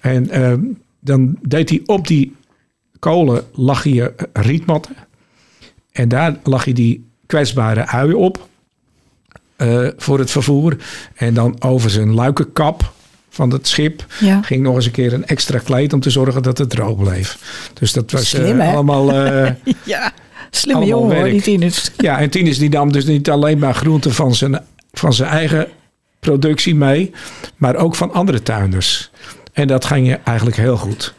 En 0.00 0.30
eh, 0.30 0.52
dan 1.00 1.36
deed 1.42 1.68
hij 1.68 1.80
op 1.86 2.06
die 2.06 2.34
kolen 2.98 3.44
lag 3.52 3.84
je 3.84 4.14
rietmatten. 4.32 4.96
En 5.92 6.08
daar 6.08 6.36
lag 6.44 6.64
je 6.64 6.74
die 6.74 7.04
kwetsbare 7.26 7.86
uien 7.86 8.16
op. 8.16 8.48
eh, 9.56 9.88
voor 9.96 10.18
het 10.18 10.30
vervoer. 10.30 10.76
En 11.14 11.34
dan 11.34 11.56
over 11.62 11.90
zijn 11.90 12.14
luikenkap 12.14 12.92
van 13.36 13.50
het 13.50 13.68
schip 13.68 14.06
Ja. 14.20 14.42
ging 14.42 14.62
nog 14.62 14.74
eens 14.74 14.86
een 14.86 14.90
keer 14.90 15.12
een 15.12 15.26
extra 15.26 15.58
kleed 15.58 15.92
om 15.92 16.00
te 16.00 16.10
zorgen 16.10 16.42
dat 16.42 16.58
het 16.58 16.70
droog 16.70 16.96
bleef. 16.96 17.38
Dus 17.74 17.92
dat 17.92 18.10
was 18.10 18.34
eh, 18.34 18.40
Slim, 18.40 18.60
allemaal. 18.60 19.12
eh, 19.12 19.50
Ja. 19.84 20.12
Slimme 20.50 20.80
Allemaal 20.82 20.98
jongen 21.00 21.14
hoor, 21.16 21.24
werk. 21.24 21.32
die 21.34 21.42
Tinus. 21.58 21.90
ja, 21.96 22.18
en 22.18 22.30
Tinus 22.30 22.58
die 22.58 22.68
nam 22.68 22.92
dus 22.92 23.04
niet 23.04 23.30
alleen 23.30 23.58
maar 23.58 23.74
groenten 23.74 24.12
van 24.12 24.34
zijn, 24.34 24.60
van 24.92 25.12
zijn 25.12 25.30
eigen 25.30 25.66
productie 26.20 26.74
mee, 26.74 27.10
maar 27.56 27.76
ook 27.76 27.94
van 27.94 28.12
andere 28.12 28.42
tuinders. 28.42 29.10
En 29.52 29.66
dat 29.66 29.84
ging 29.84 30.06
je 30.08 30.18
eigenlijk 30.24 30.56
heel 30.56 30.76
goed. 30.76 31.14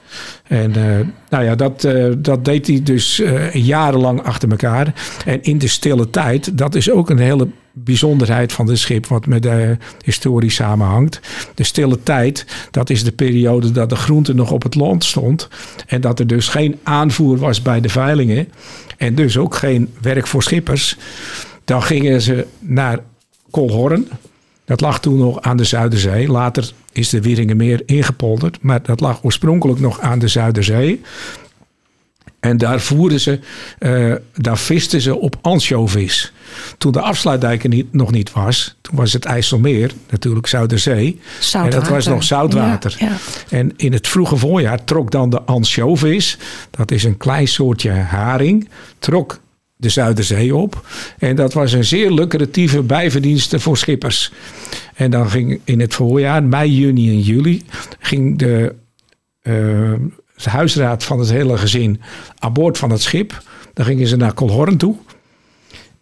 En 0.47 0.75
eh, 0.75 1.05
nou 1.29 1.43
ja, 1.43 1.55
dat, 1.55 1.87
dat 2.17 2.45
deed 2.45 2.67
hij 2.67 2.83
dus 2.83 3.21
jarenlang 3.53 4.23
achter 4.23 4.49
elkaar. 4.49 4.93
En 5.25 5.43
in 5.43 5.57
de 5.57 5.67
stille 5.67 6.09
tijd, 6.09 6.57
dat 6.57 6.75
is 6.75 6.91
ook 6.91 7.09
een 7.09 7.17
hele 7.19 7.47
bijzonderheid 7.83 8.53
van 8.53 8.67
het 8.67 8.79
schip, 8.79 9.07
wat 9.07 9.25
met 9.25 9.43
de 9.43 9.77
historie 10.03 10.49
samenhangt. 10.49 11.19
De 11.55 11.63
stille 11.63 12.03
tijd, 12.03 12.45
dat 12.71 12.89
is 12.89 13.03
de 13.03 13.11
periode 13.11 13.71
dat 13.71 13.89
de 13.89 13.95
groente 13.95 14.33
nog 14.33 14.51
op 14.51 14.63
het 14.63 14.75
land 14.75 15.03
stond. 15.03 15.49
En 15.87 16.01
dat 16.01 16.19
er 16.19 16.27
dus 16.27 16.47
geen 16.47 16.79
aanvoer 16.83 17.37
was 17.37 17.61
bij 17.61 17.81
de 17.81 17.89
veilingen. 17.89 18.47
En 18.97 19.15
dus 19.15 19.37
ook 19.37 19.55
geen 19.55 19.93
werk 20.01 20.27
voor 20.27 20.43
schippers. 20.43 20.97
Dan 21.65 21.83
gingen 21.83 22.21
ze 22.21 22.47
naar 22.59 22.99
Kolhorn. 23.49 24.07
Dat 24.65 24.81
lag 24.81 24.99
toen 24.99 25.17
nog 25.17 25.41
aan 25.41 25.57
de 25.57 25.63
Zuiderzee. 25.63 26.27
Later 26.27 26.71
is 26.91 27.09
de 27.09 27.21
Wieringenmeer 27.21 27.81
ingepolderd. 27.85 28.57
Maar 28.61 28.83
dat 28.83 28.99
lag 28.99 29.23
oorspronkelijk 29.23 29.79
nog 29.79 29.99
aan 29.99 30.19
de 30.19 30.27
Zuiderzee. 30.27 31.01
En 32.39 32.57
daar 32.57 32.81
voerden 32.81 33.19
ze, 33.19 33.39
uh, 33.79 34.15
daar 34.33 34.57
visten 34.57 35.01
ze 35.01 35.15
op 35.15 35.37
ansjovis. 35.41 36.33
Toen 36.77 36.91
de 36.91 37.01
afsluitdijk 37.01 37.63
er 37.63 37.69
niet, 37.69 37.93
nog 37.93 38.11
niet 38.11 38.31
was, 38.33 38.75
toen 38.81 38.95
was 38.95 39.13
het 39.13 39.25
IJsselmeer, 39.25 39.91
natuurlijk 40.09 40.47
Zuiderzee. 40.47 41.19
En 41.53 41.69
dat 41.69 41.87
was 41.87 42.07
nog 42.07 42.23
zoutwater. 42.23 42.95
Ja, 42.99 43.07
ja. 43.07 43.15
En 43.49 43.73
in 43.75 43.93
het 43.93 44.07
vroege 44.07 44.37
voorjaar 44.37 44.83
trok 44.83 45.11
dan 45.11 45.29
de 45.29 45.41
ansjovis, 45.41 46.37
dat 46.69 46.91
is 46.91 47.03
een 47.03 47.17
klein 47.17 47.47
soortje 47.47 47.91
haring, 47.91 48.69
trok 48.99 49.39
de 49.75 49.89
Zuiderzee 49.89 50.55
op. 50.55 50.87
En 51.17 51.35
dat 51.35 51.53
was 51.53 51.71
een 51.71 51.85
zeer 51.85 52.11
lucratieve 52.11 52.81
bijverdienste 52.81 53.59
voor 53.59 53.77
schippers. 53.77 54.31
En 54.93 55.11
dan 55.11 55.29
ging 55.29 55.59
in 55.63 55.79
het 55.79 55.93
voorjaar, 55.93 56.43
mei, 56.43 56.75
juni 56.75 57.09
en 57.09 57.19
juli, 57.19 57.63
ging 57.99 58.37
de, 58.37 58.75
uh, 59.43 59.93
huisraad 60.45 61.03
van 61.03 61.19
het 61.19 61.29
hele 61.29 61.57
gezin 61.57 62.01
aan 62.39 62.53
boord 62.53 62.77
van 62.77 62.89
het 62.89 63.01
schip. 63.01 63.43
Dan 63.73 63.85
gingen 63.85 64.07
ze 64.07 64.15
naar 64.15 64.33
Kolhorn 64.33 64.77
toe. 64.77 64.95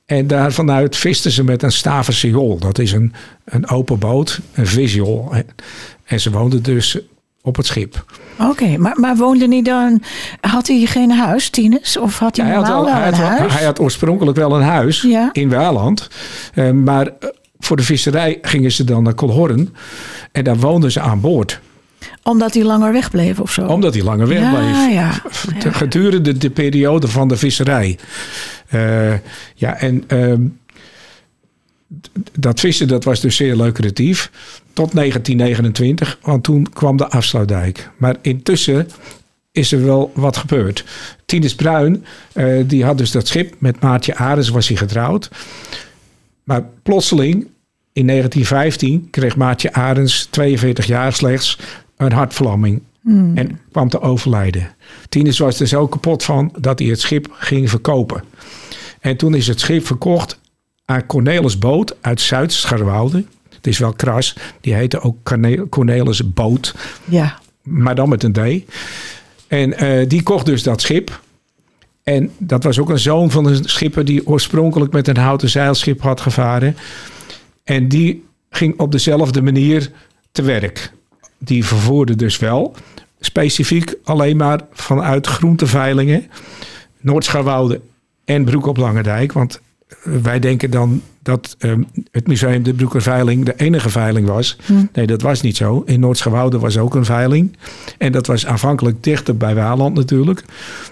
En 0.05 0.27
daar 0.27 0.51
vanuit 0.51 0.95
visten 0.95 1.31
ze 1.31 1.43
met 1.43 1.63
een 1.63 1.71
staven 1.71 2.59
Dat 2.59 2.79
is 2.79 2.91
een, 2.91 3.13
een 3.45 3.69
open 3.69 3.99
boot, 3.99 4.39
een 4.53 4.67
visual. 4.67 5.33
En 6.03 6.19
ze 6.19 6.31
woonden 6.31 6.63
dus 6.63 6.97
op 7.41 7.55
het 7.55 7.65
schip. 7.65 8.05
Oké, 8.39 8.77
maar, 8.77 8.99
maar 8.99 9.15
woonde 9.15 9.47
hij 9.47 9.61
dan... 9.61 10.01
Had 10.41 10.67
hij 10.67 10.85
geen 10.85 11.11
huis, 11.11 11.49
Tinus? 11.49 11.97
Of 11.97 12.19
had 12.19 12.37
hij, 12.37 12.45
ja, 12.45 12.51
hij 12.51 12.61
had 12.61 12.67
wel, 12.67 12.93
hij 12.93 13.07
een 13.07 13.13
had, 13.13 13.37
huis? 13.37 13.53
Hij 13.53 13.65
had 13.65 13.79
oorspronkelijk 13.79 14.37
wel 14.37 14.55
een 14.55 14.61
huis 14.61 15.07
in 15.31 15.49
Waaland. 15.49 16.07
Uh, 16.55 16.71
maar 16.71 17.07
eh, 17.07 17.29
voor 17.59 17.77
de 17.77 17.83
visserij 17.83 18.37
gingen 18.41 18.71
ze 18.71 18.83
dan 18.83 19.03
naar 19.03 19.13
Kolhorn. 19.13 19.75
En 20.31 20.43
daar 20.43 20.57
woonden 20.57 20.91
ze 20.91 20.99
aan 20.99 21.21
boord 21.21 21.59
omdat 22.27 22.53
hij 22.53 22.63
langer 22.63 22.91
wegbleef 22.91 23.39
of 23.39 23.51
zo? 23.51 23.65
Omdat 23.65 23.93
hij 23.93 24.03
langer 24.03 24.27
wegbleef. 24.27 24.75
Ja, 24.75 24.87
ja, 24.87 25.21
ja. 25.59 25.71
Gedurende 25.71 26.37
de 26.37 26.49
periode 26.49 27.07
van 27.07 27.27
de 27.27 27.37
visserij. 27.37 27.97
Uh, 28.73 29.13
ja, 29.55 29.77
en 29.77 30.03
uh, 30.07 30.33
dat 32.39 32.59
vissen 32.59 32.87
dat 32.87 33.03
was 33.03 33.19
dus 33.19 33.35
zeer 33.35 33.55
lucratief. 33.55 34.31
Tot 34.73 34.91
1929, 34.93 36.19
want 36.21 36.43
toen 36.43 36.69
kwam 36.73 36.97
de 36.97 37.07
afsluitdijk. 37.07 37.89
Maar 37.97 38.15
intussen 38.21 38.87
is 39.51 39.71
er 39.71 39.85
wel 39.85 40.11
wat 40.13 40.37
gebeurd. 40.37 40.85
Tinus 41.25 41.55
Bruin, 41.55 42.05
uh, 42.33 42.63
die 42.67 42.85
had 42.85 42.97
dus 42.97 43.11
dat 43.11 43.27
schip. 43.27 43.55
Met 43.57 43.79
Maartje 43.79 44.15
Arends 44.15 44.49
was 44.49 44.67
hij 44.67 44.77
getrouwd. 44.77 45.29
Maar 46.43 46.63
plotseling, 46.83 47.47
in 47.93 48.07
1915, 48.07 49.07
kreeg 49.11 49.35
Maartje 49.35 49.73
Arends, 49.73 50.27
42 50.29 50.85
jaar 50.85 51.13
slechts, 51.13 51.57
een 51.97 52.11
hartvlamming. 52.11 52.81
Hmm. 53.01 53.37
En 53.37 53.59
kwam 53.71 53.89
te 53.89 54.01
overlijden. 54.01 54.75
Tinus 55.09 55.37
was 55.37 55.59
er 55.59 55.67
zo 55.67 55.87
kapot 55.87 56.23
van 56.23 56.53
dat 56.59 56.79
hij 56.79 56.87
het 56.87 56.99
schip 56.99 57.27
ging 57.31 57.69
verkopen. 57.69 58.23
En 58.99 59.17
toen 59.17 59.35
is 59.35 59.47
het 59.47 59.59
schip 59.59 59.85
verkocht 59.85 60.39
aan 60.85 61.05
Cornelis 61.05 61.59
Boot 61.59 61.95
uit 62.01 62.21
Zuid-Scharwoude. 62.21 63.25
Het 63.49 63.67
is 63.67 63.77
wel 63.77 63.93
kras. 63.93 64.35
Die 64.61 64.73
heette 64.73 64.99
ook 64.99 65.17
Cornelis 65.69 66.33
Boot. 66.33 66.75
Ja. 67.05 67.39
Maar 67.61 67.95
dan 67.95 68.09
met 68.09 68.23
een 68.23 68.33
D. 68.33 68.71
En 69.47 69.83
uh, 69.83 70.07
die 70.07 70.23
kocht 70.23 70.45
dus 70.45 70.63
dat 70.63 70.81
schip. 70.81 71.21
En 72.03 72.31
dat 72.37 72.63
was 72.63 72.79
ook 72.79 72.89
een 72.89 72.99
zoon 72.99 73.31
van 73.31 73.45
een 73.45 73.63
schipper 73.63 74.05
die 74.05 74.27
oorspronkelijk 74.27 74.93
met 74.93 75.07
een 75.07 75.17
houten 75.17 75.49
zeilschip 75.49 76.01
had 76.01 76.21
gevaren. 76.21 76.77
En 77.63 77.87
die 77.87 78.25
ging 78.49 78.79
op 78.79 78.91
dezelfde 78.91 79.41
manier 79.41 79.91
te 80.31 80.41
werk. 80.41 80.91
Die 81.37 81.65
vervoerde 81.65 82.15
dus 82.15 82.37
wel 82.37 82.75
specifiek 83.19 83.95
alleen 84.03 84.37
maar 84.37 84.61
vanuit 84.71 85.27
groenteveilingen, 85.27 86.27
Noordscharwoude 86.99 87.81
en 88.25 88.45
Broek 88.45 88.65
op 88.65 88.77
Langendijk. 88.77 89.33
Want 89.33 89.61
wij 90.03 90.39
denken 90.39 90.71
dan 90.71 91.01
dat 91.21 91.55
um, 91.59 91.87
het 92.11 92.27
museum 92.27 92.63
de 92.63 92.73
Broekerveiling 92.73 93.45
de 93.45 93.55
enige 93.55 93.89
veiling 93.89 94.27
was. 94.27 94.57
Hm. 94.65 94.73
Nee, 94.93 95.07
dat 95.07 95.21
was 95.21 95.41
niet 95.41 95.57
zo. 95.57 95.83
In 95.85 95.99
Noordschouwoude 95.99 96.59
was 96.59 96.77
ook 96.77 96.95
een 96.95 97.05
veiling. 97.05 97.57
En 97.97 98.11
dat 98.11 98.27
was 98.27 98.45
aanvankelijk 98.45 99.03
dichter 99.03 99.37
bij 99.37 99.55
Waland 99.55 99.95
natuurlijk. 99.95 100.43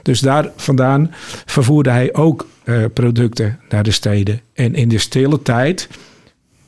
Dus 0.01 0.19
daar 0.19 0.51
vandaan 0.55 1.11
vervoerde 1.45 1.89
hij 1.89 2.13
ook 2.13 2.47
uh, 2.63 2.85
producten 2.93 3.59
naar 3.69 3.83
de 3.83 3.91
steden. 3.91 4.41
En 4.53 4.75
in 4.75 4.89
de 4.89 4.97
stille 4.97 5.41
tijd, 5.41 5.89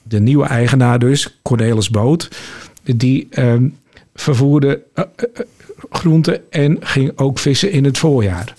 de 0.03 0.19
nieuwe 0.19 0.45
eigenaar 0.45 0.99
dus, 0.99 1.39
Cornelis 1.41 1.89
Boot... 1.89 2.29
die 2.95 3.27
um, 3.39 3.77
vervoerde 4.15 4.83
uh, 4.95 5.05
uh, 5.17 5.45
groenten 5.89 6.51
en 6.51 6.77
ging 6.79 7.11
ook 7.15 7.39
vissen 7.39 7.71
in 7.71 7.83
het 7.83 7.97
voorjaar. 7.97 8.53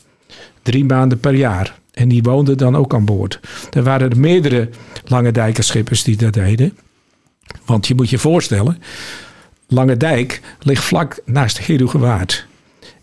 Drie 0.62 0.84
maanden 0.84 1.20
per 1.20 1.34
jaar. 1.34 1.78
En 1.92 2.08
die 2.08 2.22
woonden 2.22 2.58
dan 2.58 2.76
ook 2.76 2.94
aan 2.94 3.04
boord. 3.04 3.40
Er 3.72 3.82
waren 3.82 4.10
er 4.10 4.18
meerdere 4.18 4.68
lange 5.04 5.32
dijkerschippers 5.32 6.02
die 6.02 6.16
dat 6.16 6.32
deden. 6.32 6.78
Want 7.64 7.86
je 7.86 7.94
moet 7.94 8.10
je 8.10 8.18
voorstellen, 8.18 8.78
Lange 9.68 9.96
Dijk 9.96 10.40
ligt 10.60 10.84
vlak 10.84 11.20
naast 11.24 11.66
Herugewaard. 11.66 12.46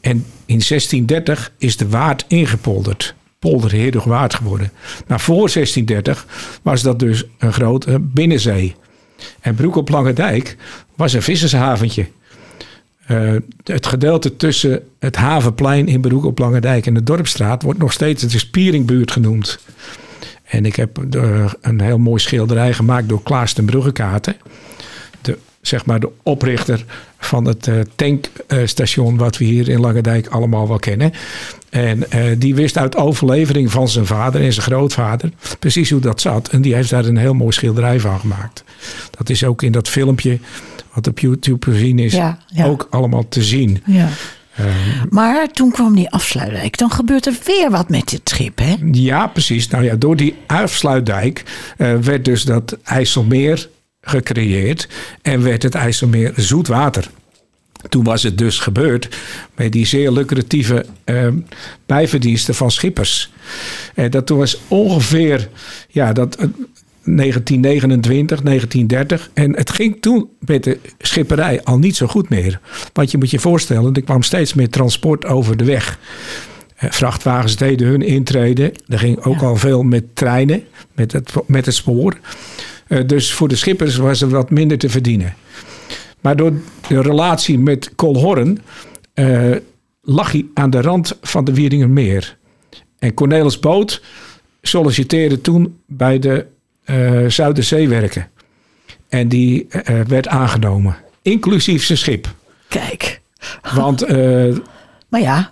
En 0.02 0.26
in 0.46 0.62
1630 0.68 1.52
is 1.58 1.78
de 1.78 1.90
waard 1.90 2.26
ingepolderd. 2.28 3.16
Polder 3.40 3.72
Herugewaard 3.72 4.34
geworden. 4.34 4.72
Maar 5.08 5.20
voor 5.20 5.50
1630 5.52 6.28
was 6.62 6.82
dat 6.82 7.00
dus 7.00 7.24
een 7.38 7.54
grote 7.54 8.00
binnenzee. 8.00 8.76
En 9.40 9.56
Broek 9.56 9.76
op 9.76 9.90
Lange 9.90 10.14
Dijk 10.14 10.58
was 10.96 11.14
een 11.14 11.22
vissershaventje. 11.22 12.08
Uh, 13.12 13.36
het 13.64 13.86
gedeelte 13.86 14.36
tussen 14.36 14.84
het 15.00 15.16
Havenplein 15.16 15.88
in 15.88 16.02
Beroek 16.02 16.26
op 16.26 16.40
Langendijk 16.40 16.86
en 16.86 16.94
de 16.94 17.04
Dorpstraat 17.04 17.64
wordt 17.64 17.80
nog 17.80 17.92
steeds 17.92 18.24
de 18.24 18.40
Spieringbuurt 18.40 19.12
genoemd. 19.12 19.60
En 20.44 20.66
ik 20.66 20.76
heb 20.76 21.00
uh, 21.16 21.52
een 21.62 21.82
heel 21.82 21.98
mooi 21.98 22.22
schilderij 22.22 22.74
gemaakt 22.74 23.10
door 23.10 23.24
Klaas 23.24 23.54
ten 23.54 23.66
Bruggekaarten. 23.66 24.36
Zeg 25.64 25.86
maar 25.86 26.00
de 26.00 26.10
oprichter 26.24 26.86
van 27.18 27.46
het 27.46 27.68
uh, 27.68 27.80
tankstation 27.96 29.18
wat 29.18 29.38
we 29.38 29.46
hier 29.46 29.70
in 29.70 29.80
Langendijk 29.80 30.28
allemaal 30.28 30.68
wel 30.68 30.80
kennen. 30.80 31.12
En 31.70 32.04
die 32.38 32.56
wist 32.56 32.78
uit 32.78 32.96
overlevering 32.96 33.72
van 33.72 33.90
zijn 33.90 34.06
vader 34.06 34.42
en 34.42 34.54
zijn 34.54 34.66
grootvader 34.66 35.32
precies 35.60 35.90
hoe 35.90 36.00
dat 36.00 36.22
zat. 36.22 36.48
En 36.48 36.62
die 36.62 36.76
heeft 36.76 36.90
daar 36.90 37.06
een 37.06 37.18
heel 37.18 37.34
mooi 37.34 37.52
schilderij 37.52 38.00
van 38.00 38.20
gemaakt. 38.20 38.64
Dat 39.18 39.30
is 39.30 39.44
ook 39.44 39.62
in 39.62 39.72
dat 39.72 39.90
filmpje 39.90 40.40
wat 40.94 41.08
op 41.08 41.20
YouTube 41.20 41.72
te 41.72 41.78
zien 41.78 42.00
is, 42.00 42.18
ook 42.64 42.88
allemaal 42.90 43.30
te 43.30 43.44
zien. 43.44 43.84
Ja. 43.86 44.10
Um, 44.60 44.68
maar 45.10 45.52
toen 45.52 45.72
kwam 45.72 45.96
die 45.96 46.10
afsluitdijk. 46.10 46.78
Dan 46.78 46.92
gebeurt 46.92 47.26
er 47.26 47.38
weer 47.46 47.70
wat 47.70 47.90
met 47.90 48.10
dit 48.10 48.22
schip, 48.24 48.60
hè? 48.60 48.76
Ja, 48.92 49.28
precies. 49.28 49.68
Nou 49.68 49.84
ja, 49.84 49.96
door 49.96 50.16
die 50.16 50.36
afsluitdijk 50.48 51.44
uh, 51.78 51.96
werd 51.98 52.26
dus 52.26 52.44
dat 52.44 52.78
IJsselmeer 52.84 53.70
gecreëerd. 54.04 54.88
En 55.22 55.44
werd 55.44 55.64
het 55.64 55.76
IJsselmeer 55.76 56.34
zoet 56.36 56.68
water. 56.68 57.10
Toen 57.90 58.04
was 58.04 58.24
het 58.24 58.38
dus 58.38 58.60
gebeurd 58.60 59.16
met 59.56 59.72
die 59.72 59.86
zeer 59.86 60.12
lucratieve 60.12 60.86
uh, 61.06 61.28
bijverdiensten 61.86 62.56
van 62.56 62.72
schippers. 62.72 63.32
En 63.96 64.12
dat 64.12 64.30
was 64.30 64.62
ongeveer, 64.68 65.50
ja, 65.90 66.14
dat 66.14 66.38
1929, 67.06 68.42
1930. 68.42 69.30
En 69.34 69.56
het 69.56 69.70
ging 69.70 70.02
toen 70.02 70.30
met 70.40 70.64
de 70.64 70.80
schipperij 71.00 71.64
al 71.64 71.78
niet 71.78 71.96
zo 71.96 72.08
goed 72.08 72.30
meer. 72.30 72.60
Want 72.94 73.12
je 73.12 73.18
moet 73.18 73.32
je 73.32 73.40
voorstellen, 73.40 73.94
er 73.94 74.04
kwam 74.04 74.24
steeds 74.24 74.54
meer 74.54 74.70
transport 74.70 75.26
over 75.26 75.58
de 75.58 75.66
weg. 75.66 76.00
Eh, 76.76 76.92
vrachtwagens 76.92 77.56
deden 77.56 77.88
hun 77.88 78.02
intreden. 78.02 78.72
Er 78.88 79.00
ging 79.00 79.24
ook 79.24 79.42
al 79.42 79.56
veel 79.56 79.84
met 79.84 80.16
treinen, 80.16 80.64
met 80.94 81.12
het, 81.12 81.34
met 81.48 81.66
het 81.66 81.76
spoor. 81.76 82.18
Eh, 82.94 83.08
dus 83.08 83.34
voor 83.34 83.48
de 83.48 83.56
schippers 83.56 83.96
was 83.96 84.22
er 84.22 84.30
wat 84.30 84.50
minder 84.50 84.78
te 84.78 84.90
verdienen. 84.90 85.34
Maar 86.22 86.36
door 86.36 86.54
de 86.88 87.02
relatie 87.02 87.60
met 87.60 87.96
Kolhorn 87.96 88.62
uh, 89.16 89.56
lag 90.02 90.32
hij 90.32 90.46
aan 90.54 90.70
de 90.70 90.82
rand 90.82 91.18
van 91.22 91.46
de 91.46 91.54
Wieringermeer. 91.54 92.38
En 93.00 93.14
Cornelis 93.14 93.60
Boot 93.60 94.02
solliciteerde 94.62 95.42
toen 95.42 95.80
bij 95.88 96.20
de 96.20 96.46
uh, 96.86 97.30
Zuiderzeewerken. 97.30 98.30
En 99.10 99.28
die 99.28 99.68
uh, 99.70 100.02
werd 100.02 100.28
aangenomen. 100.28 100.96
Inclusief 101.22 101.84
zijn 101.84 101.98
schip. 101.98 102.28
Kijk. 102.68 103.22
Want... 103.74 104.10
Uh, 104.10 104.58
maar 105.10 105.22
ja. 105.22 105.52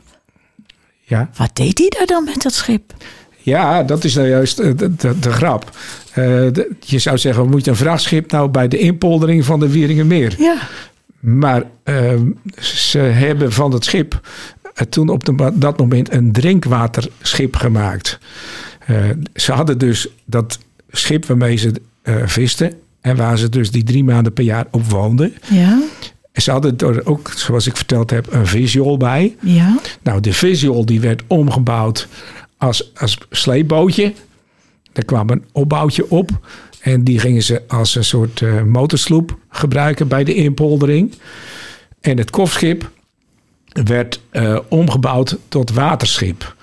Ja. 1.02 1.30
Wat 1.38 1.56
deed 1.56 1.78
hij 1.78 1.90
daar 1.90 2.06
dan 2.06 2.24
met 2.24 2.42
dat 2.42 2.54
schip? 2.54 2.94
Ja, 3.38 3.84
dat 3.84 4.04
is 4.04 4.16
nou 4.16 4.28
juist 4.28 4.58
de, 4.58 4.96
de, 4.96 5.20
de 5.20 5.32
grap. 5.32 5.72
De, 6.13 6.71
je 6.80 7.00
zou 7.00 7.17
zeggen, 7.17 7.50
moet 7.50 7.65
je 7.65 7.71
een 7.71 7.78
vrachtschip 7.78 8.32
nou 8.32 8.50
bij 8.50 8.67
de 8.67 8.78
inpoldering 8.78 9.45
van 9.45 9.60
de 9.60 9.69
Wieringenmeer? 9.69 10.36
Ja. 10.38 10.56
Maar 11.19 11.63
ehm, 11.84 12.30
ze 12.60 12.97
hebben 13.00 13.52
van 13.52 13.74
het 13.74 13.84
schip 13.86 14.19
toen 14.89 15.10
op 15.10 15.24
de, 15.26 15.52
dat 15.54 15.78
moment 15.80 16.13
een 16.13 16.32
drinkwaterschip 16.32 17.56
gemaakt. 17.56 18.19
ze 19.34 19.52
hadden 19.52 19.78
dus 19.78 20.08
dat 20.26 20.60
schip 20.91 21.26
waarmee 21.26 21.56
ze 21.56 21.71
visten. 22.26 22.74
En 23.02 23.15
waar 23.15 23.38
ze 23.38 23.50
dus 23.50 23.71
die 23.71 23.84
drie 23.84 24.04
maanden 24.04 24.34
per 24.34 24.43
jaar 24.43 24.65
op 24.71 24.86
woonden. 24.86 25.34
Ja, 25.50 25.82
Ze 26.34 26.52
hadden 26.52 26.78
er 26.78 27.06
ook, 27.06 27.32
zoals 27.36 27.67
ik 27.67 27.76
verteld 27.78 28.10
heb, 28.10 28.34
een 28.34 28.47
visual 28.47 28.97
bij. 28.97 29.36
ja. 29.39 29.80
Nou, 30.02 30.19
de 30.21 30.34
visual 30.34 30.86
die 30.86 31.00
werd 31.02 31.21
omgebouwd 31.28 32.08
als, 32.58 32.91
als 32.95 33.17
sleepbootje. 33.30 34.13
Daar 34.94 35.06
kwam 35.06 35.30
een 35.30 35.44
opbouwtje 35.52 36.10
op. 36.10 36.30
En 36.82 37.04
die 37.04 37.20
gingen 37.20 37.44
ze 37.44 37.62
als 37.68 37.96
een 37.96 38.04
soort 38.04 38.42
eh, 38.42 38.64
motorsloep 38.64 39.38
gebruiken 39.50 40.08
bij 40.08 40.24
de 40.24 40.34
inpoldering. 40.34 41.14
En 42.02 42.18
het 42.18 42.30
kofschip 42.30 42.92
werd 43.66 44.22
eh, 44.30 44.60
omgebouwd 44.68 45.38
tot 45.48 45.72
waterschip. 45.72 46.56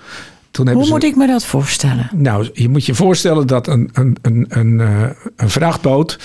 Toen 0.51 0.69
Hoe 0.69 0.85
ze, 0.85 0.91
moet 0.91 1.03
ik 1.03 1.15
me 1.15 1.27
dat 1.27 1.45
voorstellen? 1.45 2.09
Nou, 2.13 2.49
je 2.53 2.69
moet 2.69 2.85
je 2.85 2.95
voorstellen 2.95 3.47
dat 3.47 3.67
een, 3.67 3.89
een, 3.93 4.17
een, 4.21 4.45
een, 4.49 4.79
eh, 4.79 5.09
een 5.35 5.49
vrachtboot, 5.49 6.19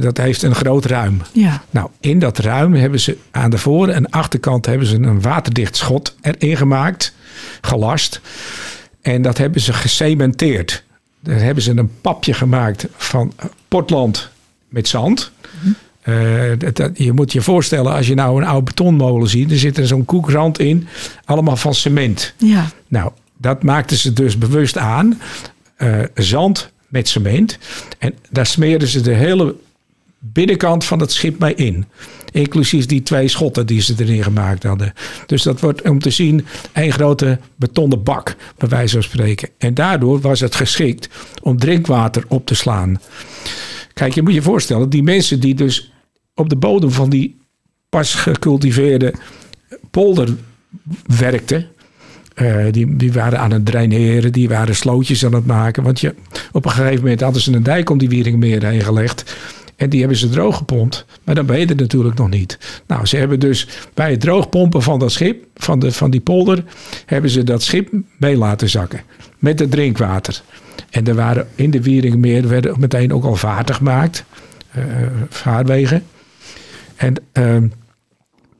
dat 0.00 0.16
heeft 0.16 0.42
een 0.42 0.54
groot 0.54 0.84
ruim. 0.84 1.20
Ja. 1.32 1.62
Nou, 1.70 1.88
in 2.00 2.18
dat 2.18 2.38
ruim 2.38 2.74
hebben 2.74 3.00
ze 3.00 3.16
aan 3.30 3.50
de 3.50 3.58
voor- 3.58 3.88
en 3.88 4.10
achterkant 4.10 4.66
hebben 4.66 4.86
ze 4.86 4.96
een 4.96 5.20
waterdicht 5.20 5.76
schot 5.76 6.16
erin 6.20 6.56
gemaakt, 6.56 7.14
gelast. 7.60 8.20
En 9.02 9.22
dat 9.22 9.38
hebben 9.38 9.60
ze 9.60 9.72
gecementeerd. 9.72 10.84
Daar 11.28 11.40
hebben 11.40 11.62
ze 11.62 11.70
een 11.76 11.90
papje 12.00 12.32
gemaakt 12.32 12.86
van 12.96 13.32
Portland 13.68 14.30
met 14.68 14.88
zand. 14.88 15.30
Eh, 16.00 16.14
dat- 16.58 16.76
dat- 16.76 16.90
je 16.98 17.12
moet 17.12 17.32
je 17.32 17.40
voorstellen, 17.40 17.92
als 17.92 18.06
je 18.06 18.14
nou 18.14 18.40
een 18.42 18.48
oude 18.48 18.64
betonmolen 18.64 19.28
ziet, 19.28 19.50
er 19.50 19.58
zit 19.58 19.76
er 19.78 19.86
zo'n 19.86 20.04
koekrand 20.04 20.58
in, 20.58 20.86
allemaal 21.24 21.56
van 21.56 21.74
cement. 21.74 22.34
Ja. 22.36 22.66
Nou, 22.88 23.10
dat 23.36 23.62
maakten 23.62 23.96
ze 23.96 24.12
dus 24.12 24.38
bewust 24.38 24.78
aan. 24.78 25.20
Eh, 25.76 25.98
zand 26.14 26.72
met 26.88 27.08
cement. 27.08 27.58
En 27.98 28.14
daar 28.30 28.46
smeerden 28.46 28.88
ze 28.88 29.00
de 29.00 29.14
hele 29.14 29.54
binnenkant 30.18 30.84
van 30.84 31.00
het 31.00 31.12
schip 31.12 31.38
mee 31.38 31.54
in. 31.54 31.84
Inclusief 32.32 32.86
die 32.86 33.02
twee 33.02 33.28
schotten 33.28 33.66
die 33.66 33.80
ze 33.80 33.94
erin 33.98 34.22
gemaakt 34.22 34.62
hadden. 34.62 34.92
Dus 35.26 35.42
dat 35.42 35.60
wordt 35.60 35.88
om 35.88 35.98
te 35.98 36.10
zien 36.10 36.46
een 36.72 36.92
grote 36.92 37.38
betonnen 37.56 38.02
bak, 38.02 38.36
bij 38.56 38.68
wijze 38.68 38.94
van 38.94 39.02
spreken. 39.02 39.48
En 39.58 39.74
daardoor 39.74 40.20
was 40.20 40.40
het 40.40 40.54
geschikt 40.54 41.08
om 41.42 41.58
drinkwater 41.58 42.24
op 42.28 42.46
te 42.46 42.54
slaan. 42.54 43.00
Kijk, 43.92 44.14
je 44.14 44.22
moet 44.22 44.34
je 44.34 44.42
voorstellen, 44.42 44.90
die 44.90 45.02
mensen 45.02 45.40
die 45.40 45.54
dus 45.54 45.92
op 46.34 46.48
de 46.48 46.56
bodem 46.56 46.90
van 46.90 47.10
die 47.10 47.36
pas 47.88 48.14
gecultiveerde 48.14 49.14
polder 49.90 50.28
werkten. 51.18 51.66
eh, 52.34 52.66
die, 52.70 52.96
die 52.96 53.12
waren 53.12 53.38
aan 53.38 53.50
het 53.50 53.66
draineren, 53.66 54.32
die 54.32 54.48
waren 54.48 54.76
slootjes 54.76 55.24
aan 55.24 55.34
het 55.34 55.46
maken. 55.46 55.82
Want 55.82 56.00
je, 56.00 56.14
op 56.52 56.64
een 56.64 56.70
gegeven 56.70 57.02
moment 57.02 57.20
hadden 57.20 57.42
ze 57.42 57.52
een 57.52 57.62
dijk 57.62 57.90
om 57.90 57.98
die 57.98 58.08
Wieringmeer 58.08 58.64
heen 58.64 58.82
gelegd. 58.82 59.36
En 59.78 59.88
die 59.88 60.00
hebben 60.00 60.18
ze 60.18 60.28
droog 60.28 60.56
gepompt. 60.56 61.04
Maar 61.24 61.34
dan 61.34 61.46
ben 61.46 61.58
je 61.58 61.66
er 61.66 61.76
natuurlijk 61.76 62.18
nog 62.18 62.28
niet. 62.28 62.58
Nou, 62.86 63.06
ze 63.06 63.16
hebben 63.16 63.40
dus 63.40 63.68
bij 63.94 64.10
het 64.10 64.20
droogpompen 64.20 64.82
van 64.82 64.98
dat 64.98 65.12
schip, 65.12 65.44
van, 65.54 65.78
de, 65.78 65.92
van 65.92 66.10
die 66.10 66.20
polder, 66.20 66.64
hebben 67.06 67.30
ze 67.30 67.44
dat 67.44 67.62
schip 67.62 67.88
mee 68.16 68.36
laten 68.36 68.68
zakken. 68.68 69.00
Met 69.38 69.58
het 69.58 69.70
drinkwater. 69.70 70.42
En 70.90 71.06
er 71.06 71.14
waren 71.14 71.48
in 71.54 71.70
de 71.70 71.82
Wieringmeer 71.82 72.48
werden 72.48 72.80
meteen 72.80 73.12
ook 73.12 73.24
al 73.24 73.36
vaarten 73.36 73.74
gemaakt. 73.74 74.24
eh, 74.70 74.84
vaarwegen. 75.28 76.02
En 76.96 77.14
ehm, 77.32 77.66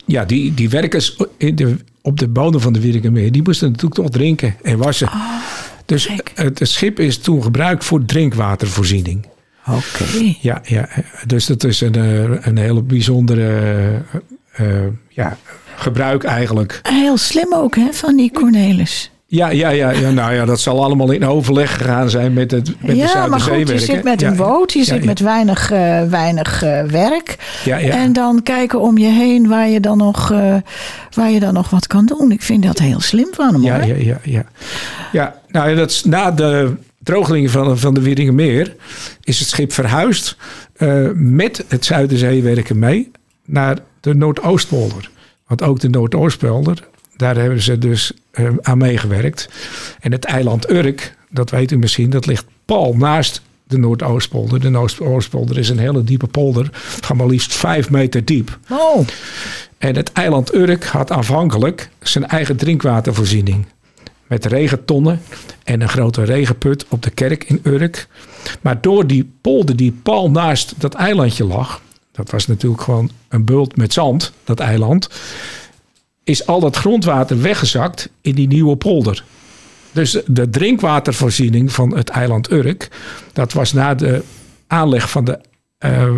ja, 0.06 0.24
die, 0.24 0.54
die 0.54 0.68
werkers 0.68 1.16
in 1.36 1.56
de, 1.56 1.76
op 2.02 2.18
de 2.18 2.28
bodem 2.28 2.60
van 2.60 2.72
de 2.72 2.80
Wierikkermeer, 2.80 3.32
die 3.32 3.42
moesten 3.42 3.66
natuurlijk 3.70 4.00
toch 4.00 4.10
drinken 4.10 4.56
en 4.62 4.78
wassen. 4.78 5.10
dus 5.84 6.06
kijk. 6.06 6.32
het, 6.34 6.58
het 6.58 6.68
schip 6.68 6.98
is 7.00 7.18
toen 7.18 7.42
gebruikt 7.42 7.84
voor 7.84 8.04
drinkwatervoorziening. 8.04 9.26
Oké. 9.68 10.34
Ja, 10.40 10.60
ja, 10.64 10.88
dus 11.26 11.46
dat 11.46 11.64
is 11.64 11.80
een, 11.80 11.94
eh, 11.94 12.46
een 12.46 12.58
hele 12.58 12.82
bijzondere 12.82 13.48
eh, 14.52 14.76
eh, 14.76 14.86
ja, 15.08 15.36
gebruik 15.76 16.24
eigenlijk. 16.24 16.80
Heel 16.82 17.16
slim 17.16 17.54
ook, 17.54 17.76
hè, 17.76 17.92
van 17.92 18.16
die 18.16 18.32
Cornelis. 18.32 19.10
Ja, 19.30 19.48
ja, 19.48 19.68
ja, 19.68 19.90
ja, 19.90 20.10
nou 20.10 20.34
ja, 20.34 20.44
dat 20.44 20.60
zal 20.60 20.84
allemaal 20.84 21.10
in 21.10 21.26
overleg 21.26 21.76
gegaan 21.76 22.10
zijn 22.10 22.32
met, 22.32 22.50
het, 22.50 22.66
met 22.80 22.90
de 22.90 22.96
ja, 22.96 23.26
maar 23.26 23.40
goed, 23.40 23.68
je 23.68 23.78
zit 23.78 24.04
met 24.04 24.20
Ja, 24.20 24.28
een 24.28 24.36
boot, 24.36 24.72
je 24.72 24.78
ja, 24.78 24.84
zit 24.84 24.98
ja. 24.98 25.04
met 25.04 25.20
weinig, 25.20 25.70
eh, 25.70 26.02
weinig 26.02 26.62
eh, 26.62 26.82
werk. 26.82 27.36
Ja, 27.64 27.76
ja. 27.76 27.94
En 27.94 28.12
dan 28.12 28.42
kijken 28.42 28.80
om 28.80 28.98
je 28.98 29.06
heen 29.06 29.48
waar 29.48 29.68
je, 29.68 29.80
dan 29.80 29.98
nog, 29.98 30.32
eh, 30.32 30.54
waar 31.14 31.30
je 31.30 31.40
dan 31.40 31.54
nog 31.54 31.70
wat 31.70 31.86
kan 31.86 32.06
doen. 32.06 32.32
Ik 32.32 32.42
vind 32.42 32.62
dat 32.62 32.78
heel 32.78 33.00
slim 33.00 33.28
van 33.30 33.52
hem, 33.52 33.62
Ja, 33.62 33.80
hoor. 33.80 33.86
ja, 33.86 33.94
ja, 33.94 34.18
ja. 34.22 34.44
ja 35.12 35.34
nou 35.48 35.70
ja, 35.70 35.74
dat 35.76 35.90
is 35.90 36.04
na 36.04 36.30
de 36.30 36.76
drogeling 37.02 37.50
van, 37.50 37.78
van 37.78 37.94
de 37.94 38.00
Wieringermeer 38.00 38.76
is 39.22 39.38
het 39.38 39.48
schip 39.48 39.72
verhuisd 39.72 40.36
eh, 40.72 41.08
met 41.14 41.64
het 41.68 41.84
Zuiderzeewerken 41.84 42.78
mee 42.78 43.10
naar 43.44 43.78
de 44.00 44.14
Noordoostpolder. 44.14 45.10
Want 45.46 45.62
ook 45.62 45.80
de 45.80 45.88
Noordoostpolder, 45.88 46.88
daar 47.16 47.36
hebben 47.36 47.62
ze 47.62 47.78
dus 47.78 48.12
eh, 48.30 48.50
aan 48.62 48.78
meegewerkt. 48.78 49.48
En 50.00 50.12
het 50.12 50.24
eiland 50.24 50.70
Urk, 50.70 51.16
dat 51.30 51.50
weet 51.50 51.70
u 51.70 51.78
misschien, 51.78 52.10
dat 52.10 52.26
ligt 52.26 52.44
pal 52.64 52.96
naast 52.96 53.42
de 53.64 53.78
Noordoostpolder. 53.78 54.60
De 54.60 54.68
Noordoostpolder 54.68 55.58
is 55.58 55.68
een 55.68 55.78
hele 55.78 56.04
diepe 56.04 56.26
polder 56.26 56.68
van 56.72 57.16
maar 57.16 57.26
liefst 57.26 57.54
vijf 57.54 57.90
meter 57.90 58.24
diep. 58.24 58.58
Oh, 58.70 59.06
En 59.78 59.96
het 59.96 60.12
eiland 60.12 60.54
Urk 60.54 60.84
had 60.84 61.10
aanvankelijk 61.10 61.90
zijn 62.00 62.26
eigen 62.26 62.56
drinkwatervoorziening. 62.56 63.66
Met 64.28 64.44
regentonnen 64.44 65.20
en 65.64 65.80
een 65.80 65.88
grote 65.88 66.22
regenput 66.22 66.86
op 66.88 67.02
de 67.02 67.10
kerk 67.10 67.44
in 67.44 67.60
Urk. 67.62 68.08
Maar 68.60 68.80
door 68.80 69.06
die 69.06 69.32
polder 69.40 69.76
die 69.76 69.92
pal 70.02 70.30
naast 70.30 70.74
dat 70.76 70.94
eilandje 70.94 71.44
lag. 71.44 71.80
Dat 72.12 72.30
was 72.30 72.46
natuurlijk 72.46 72.82
gewoon 72.82 73.10
een 73.28 73.44
bult 73.44 73.76
met 73.76 73.92
zand, 73.92 74.32
dat 74.44 74.60
eiland. 74.60 75.08
Is 76.24 76.46
al 76.46 76.60
dat 76.60 76.76
grondwater 76.76 77.40
weggezakt 77.40 78.08
in 78.20 78.34
die 78.34 78.48
nieuwe 78.48 78.76
polder. 78.76 79.24
Dus 79.92 80.20
de 80.26 80.50
drinkwatervoorziening 80.50 81.72
van 81.72 81.96
het 81.96 82.08
eiland 82.08 82.50
Urk. 82.50 82.88
Dat 83.32 83.52
was 83.52 83.72
na 83.72 83.94
de 83.94 84.22
aanleg 84.66 85.10
van 85.10 85.24
de 85.24 85.40
eh, 85.78 86.14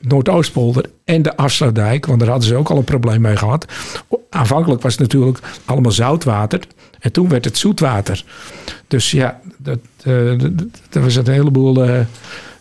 Noordoostpolder 0.00 0.84
en 1.04 1.22
de 1.22 1.36
Afsluitdijk, 1.36 2.06
want 2.06 2.20
daar 2.20 2.28
hadden 2.28 2.48
ze 2.48 2.56
ook 2.56 2.70
al 2.70 2.76
een 2.76 2.84
probleem 2.84 3.20
mee 3.20 3.36
gehad. 3.36 3.66
Aanvankelijk 4.30 4.82
was 4.82 4.92
het 4.92 5.00
natuurlijk 5.00 5.38
allemaal 5.64 5.92
zoutwater 5.92 6.60
en 6.98 7.12
toen 7.12 7.28
werd 7.28 7.44
het 7.44 7.58
zoetwater. 7.58 8.24
Dus 8.88 9.10
ja, 9.10 9.40
dat, 9.56 9.78
eh, 10.02 10.38
daar 10.88 11.02
was 11.02 11.16
een 11.16 11.28
heleboel 11.28 11.84
eh, 11.84 12.00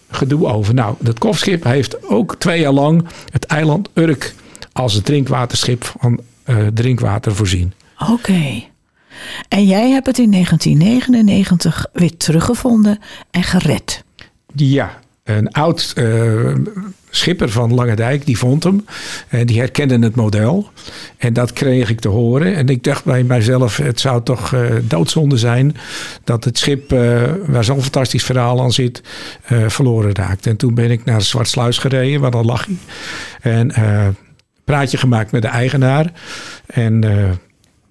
gedoe 0.09 0.47
over. 0.47 0.73
Nou, 0.73 0.95
dat 0.99 1.19
kofschip 1.19 1.63
heeft 1.63 2.03
ook 2.09 2.35
twee 2.35 2.59
jaar 2.59 2.71
lang 2.71 3.07
het 3.29 3.45
eiland 3.45 3.89
Urk 3.93 4.33
als 4.71 4.93
het 4.93 5.05
drinkwaterschip 5.05 5.93
van 5.99 6.19
eh, 6.43 6.67
drinkwater 6.73 7.35
voorzien. 7.35 7.73
oké. 8.09 8.63
En 9.47 9.65
jij 9.65 9.89
hebt 9.89 10.05
het 10.05 10.17
in 10.17 10.31
1999 10.31 11.87
weer 11.93 12.17
teruggevonden 12.17 12.99
en 13.31 13.43
gered. 13.43 14.03
Ja, 14.55 14.99
een 15.25 15.51
oud 15.51 15.93
eh, 15.95 16.53
schipper 17.09 17.49
van 17.49 17.73
Langendijk, 17.73 18.25
die 18.25 18.37
vond 18.37 18.63
hem. 18.63 18.85
En 19.27 19.45
die 19.45 19.59
herkende 19.59 19.99
het 19.99 20.15
model. 20.15 20.69
En 21.17 21.33
dat 21.33 21.53
kreeg 21.53 21.89
ik 21.89 21.99
te 21.99 22.07
horen. 22.07 22.55
En 22.55 22.67
ik 22.67 22.83
dacht 22.83 23.05
bij 23.05 23.23
mijzelf, 23.23 23.77
het 23.77 23.99
zou 23.99 24.23
toch 24.23 24.53
eh, 24.53 24.61
doodzonde 24.83 25.37
zijn... 25.37 25.75
dat 26.23 26.43
het 26.43 26.57
schip, 26.57 26.91
eh, 26.91 27.21
waar 27.45 27.63
zo'n 27.63 27.81
fantastisch 27.81 28.23
verhaal 28.23 28.61
aan 28.61 28.71
zit, 28.71 29.03
eh, 29.43 29.69
verloren 29.69 30.15
raakt. 30.15 30.47
En 30.47 30.57
toen 30.57 30.73
ben 30.73 30.91
ik 30.91 31.05
naar 31.05 31.21
Zwartsluis 31.21 31.77
gereden, 31.77 32.21
waar 32.21 32.31
dan 32.31 32.45
lag 32.45 32.65
hij. 32.65 32.77
En 33.41 33.71
eh 33.71 34.07
praatje 34.65 34.97
gemaakt 34.97 35.31
met 35.31 35.41
de 35.41 35.47
eigenaar. 35.47 36.11
En 36.65 37.03
eh, 37.03 37.29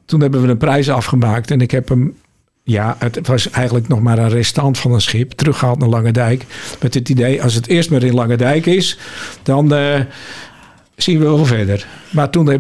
toen 0.05 0.21
hebben 0.21 0.43
we 0.43 0.49
een 0.49 0.57
prijs 0.57 0.91
afgemaakt. 0.91 1.51
En 1.51 1.61
ik 1.61 1.71
heb 1.71 1.89
hem 1.89 2.17
ja, 2.65 2.97
het 2.99 3.27
was 3.27 3.51
eigenlijk 3.51 3.89
nog 3.89 4.01
maar 4.01 4.19
een 4.19 4.29
restant 4.29 4.79
van 4.79 4.93
een 4.93 5.01
schip. 5.01 5.33
Teruggehaald 5.33 5.79
naar 5.79 5.89
Langendijk. 5.89 6.47
Met 6.81 6.95
het 6.95 7.09
idee, 7.09 7.43
als 7.43 7.55
het 7.55 7.67
eerst 7.67 7.91
maar 7.91 8.03
in 8.03 8.15
Langendijk 8.15 8.67
is, 8.67 8.99
dan 9.43 9.75
eh, 9.75 10.01
zien 10.97 11.19
we 11.19 11.25
wel 11.25 11.45
verder. 11.45 11.87
Maar 12.11 12.31
toen 12.31 12.47
we, 12.47 12.59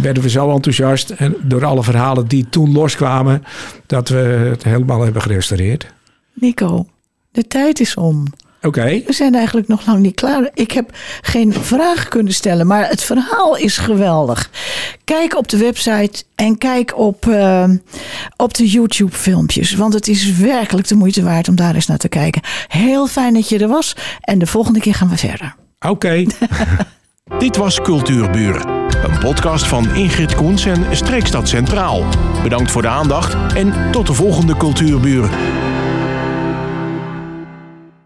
werden 0.00 0.22
we 0.22 0.30
zo 0.30 0.50
enthousiast. 0.50 1.10
En 1.10 1.36
door 1.42 1.64
alle 1.64 1.82
verhalen 1.82 2.26
die 2.26 2.48
toen 2.48 2.72
loskwamen, 2.72 3.44
dat 3.86 4.08
we 4.08 4.16
het 4.50 4.64
helemaal 4.64 5.00
hebben 5.00 5.22
gerestaureerd. 5.22 5.86
Nico, 6.32 6.86
de 7.30 7.46
tijd 7.46 7.80
is 7.80 7.94
om. 7.94 8.24
Oké. 8.62 9.02
We 9.06 9.12
zijn 9.12 9.34
eigenlijk 9.34 9.68
nog 9.68 9.86
lang 9.86 9.98
niet 9.98 10.14
klaar. 10.14 10.50
Ik 10.54 10.72
heb 10.72 10.90
geen 11.20 11.52
vraag 11.52 12.08
kunnen 12.08 12.32
stellen, 12.32 12.66
maar 12.66 12.88
het 12.88 13.02
verhaal 13.02 13.56
is 13.56 13.76
geweldig. 13.78 14.50
Kijk 15.04 15.36
op 15.36 15.48
de 15.48 15.56
website 15.56 16.24
en 16.34 16.58
kijk 16.58 16.98
op, 16.98 17.26
eh, 17.26 17.64
op 18.36 18.54
de 18.54 18.68
YouTube-filmpjes. 18.68 19.74
Want 19.74 19.94
het 19.94 20.08
is 20.08 20.36
werkelijk 20.36 20.88
de 20.88 20.94
moeite 20.94 21.22
waard 21.22 21.48
om 21.48 21.56
daar 21.56 21.74
eens 21.74 21.86
naar 21.86 21.98
te 21.98 22.08
kijken. 22.08 22.42
Heel 22.68 23.06
fijn 23.06 23.34
dat 23.34 23.48
je 23.48 23.58
er 23.58 23.68
was. 23.68 23.96
En 24.20 24.38
de 24.38 24.46
volgende 24.46 24.80
keer 24.80 24.94
gaan 24.94 25.08
we 25.08 25.16
verder. 25.16 25.54
Oké. 25.80 26.24
Dit 27.38 27.56
was 27.56 27.80
Cultuurbuur. 27.80 28.66
Een 29.04 29.18
podcast 29.18 29.66
van 29.66 29.94
Ingrid 29.94 30.34
Koens 30.34 30.64
en 30.64 30.96
Streekstad 30.96 31.48
Centraal. 31.48 32.04
Bedankt 32.42 32.70
voor 32.70 32.82
de 32.82 32.88
aandacht 32.88 33.54
en 33.54 33.72
tot 33.90 34.06
de 34.06 34.12
volgende 34.12 34.56
Cultuurbuur. 34.56 35.30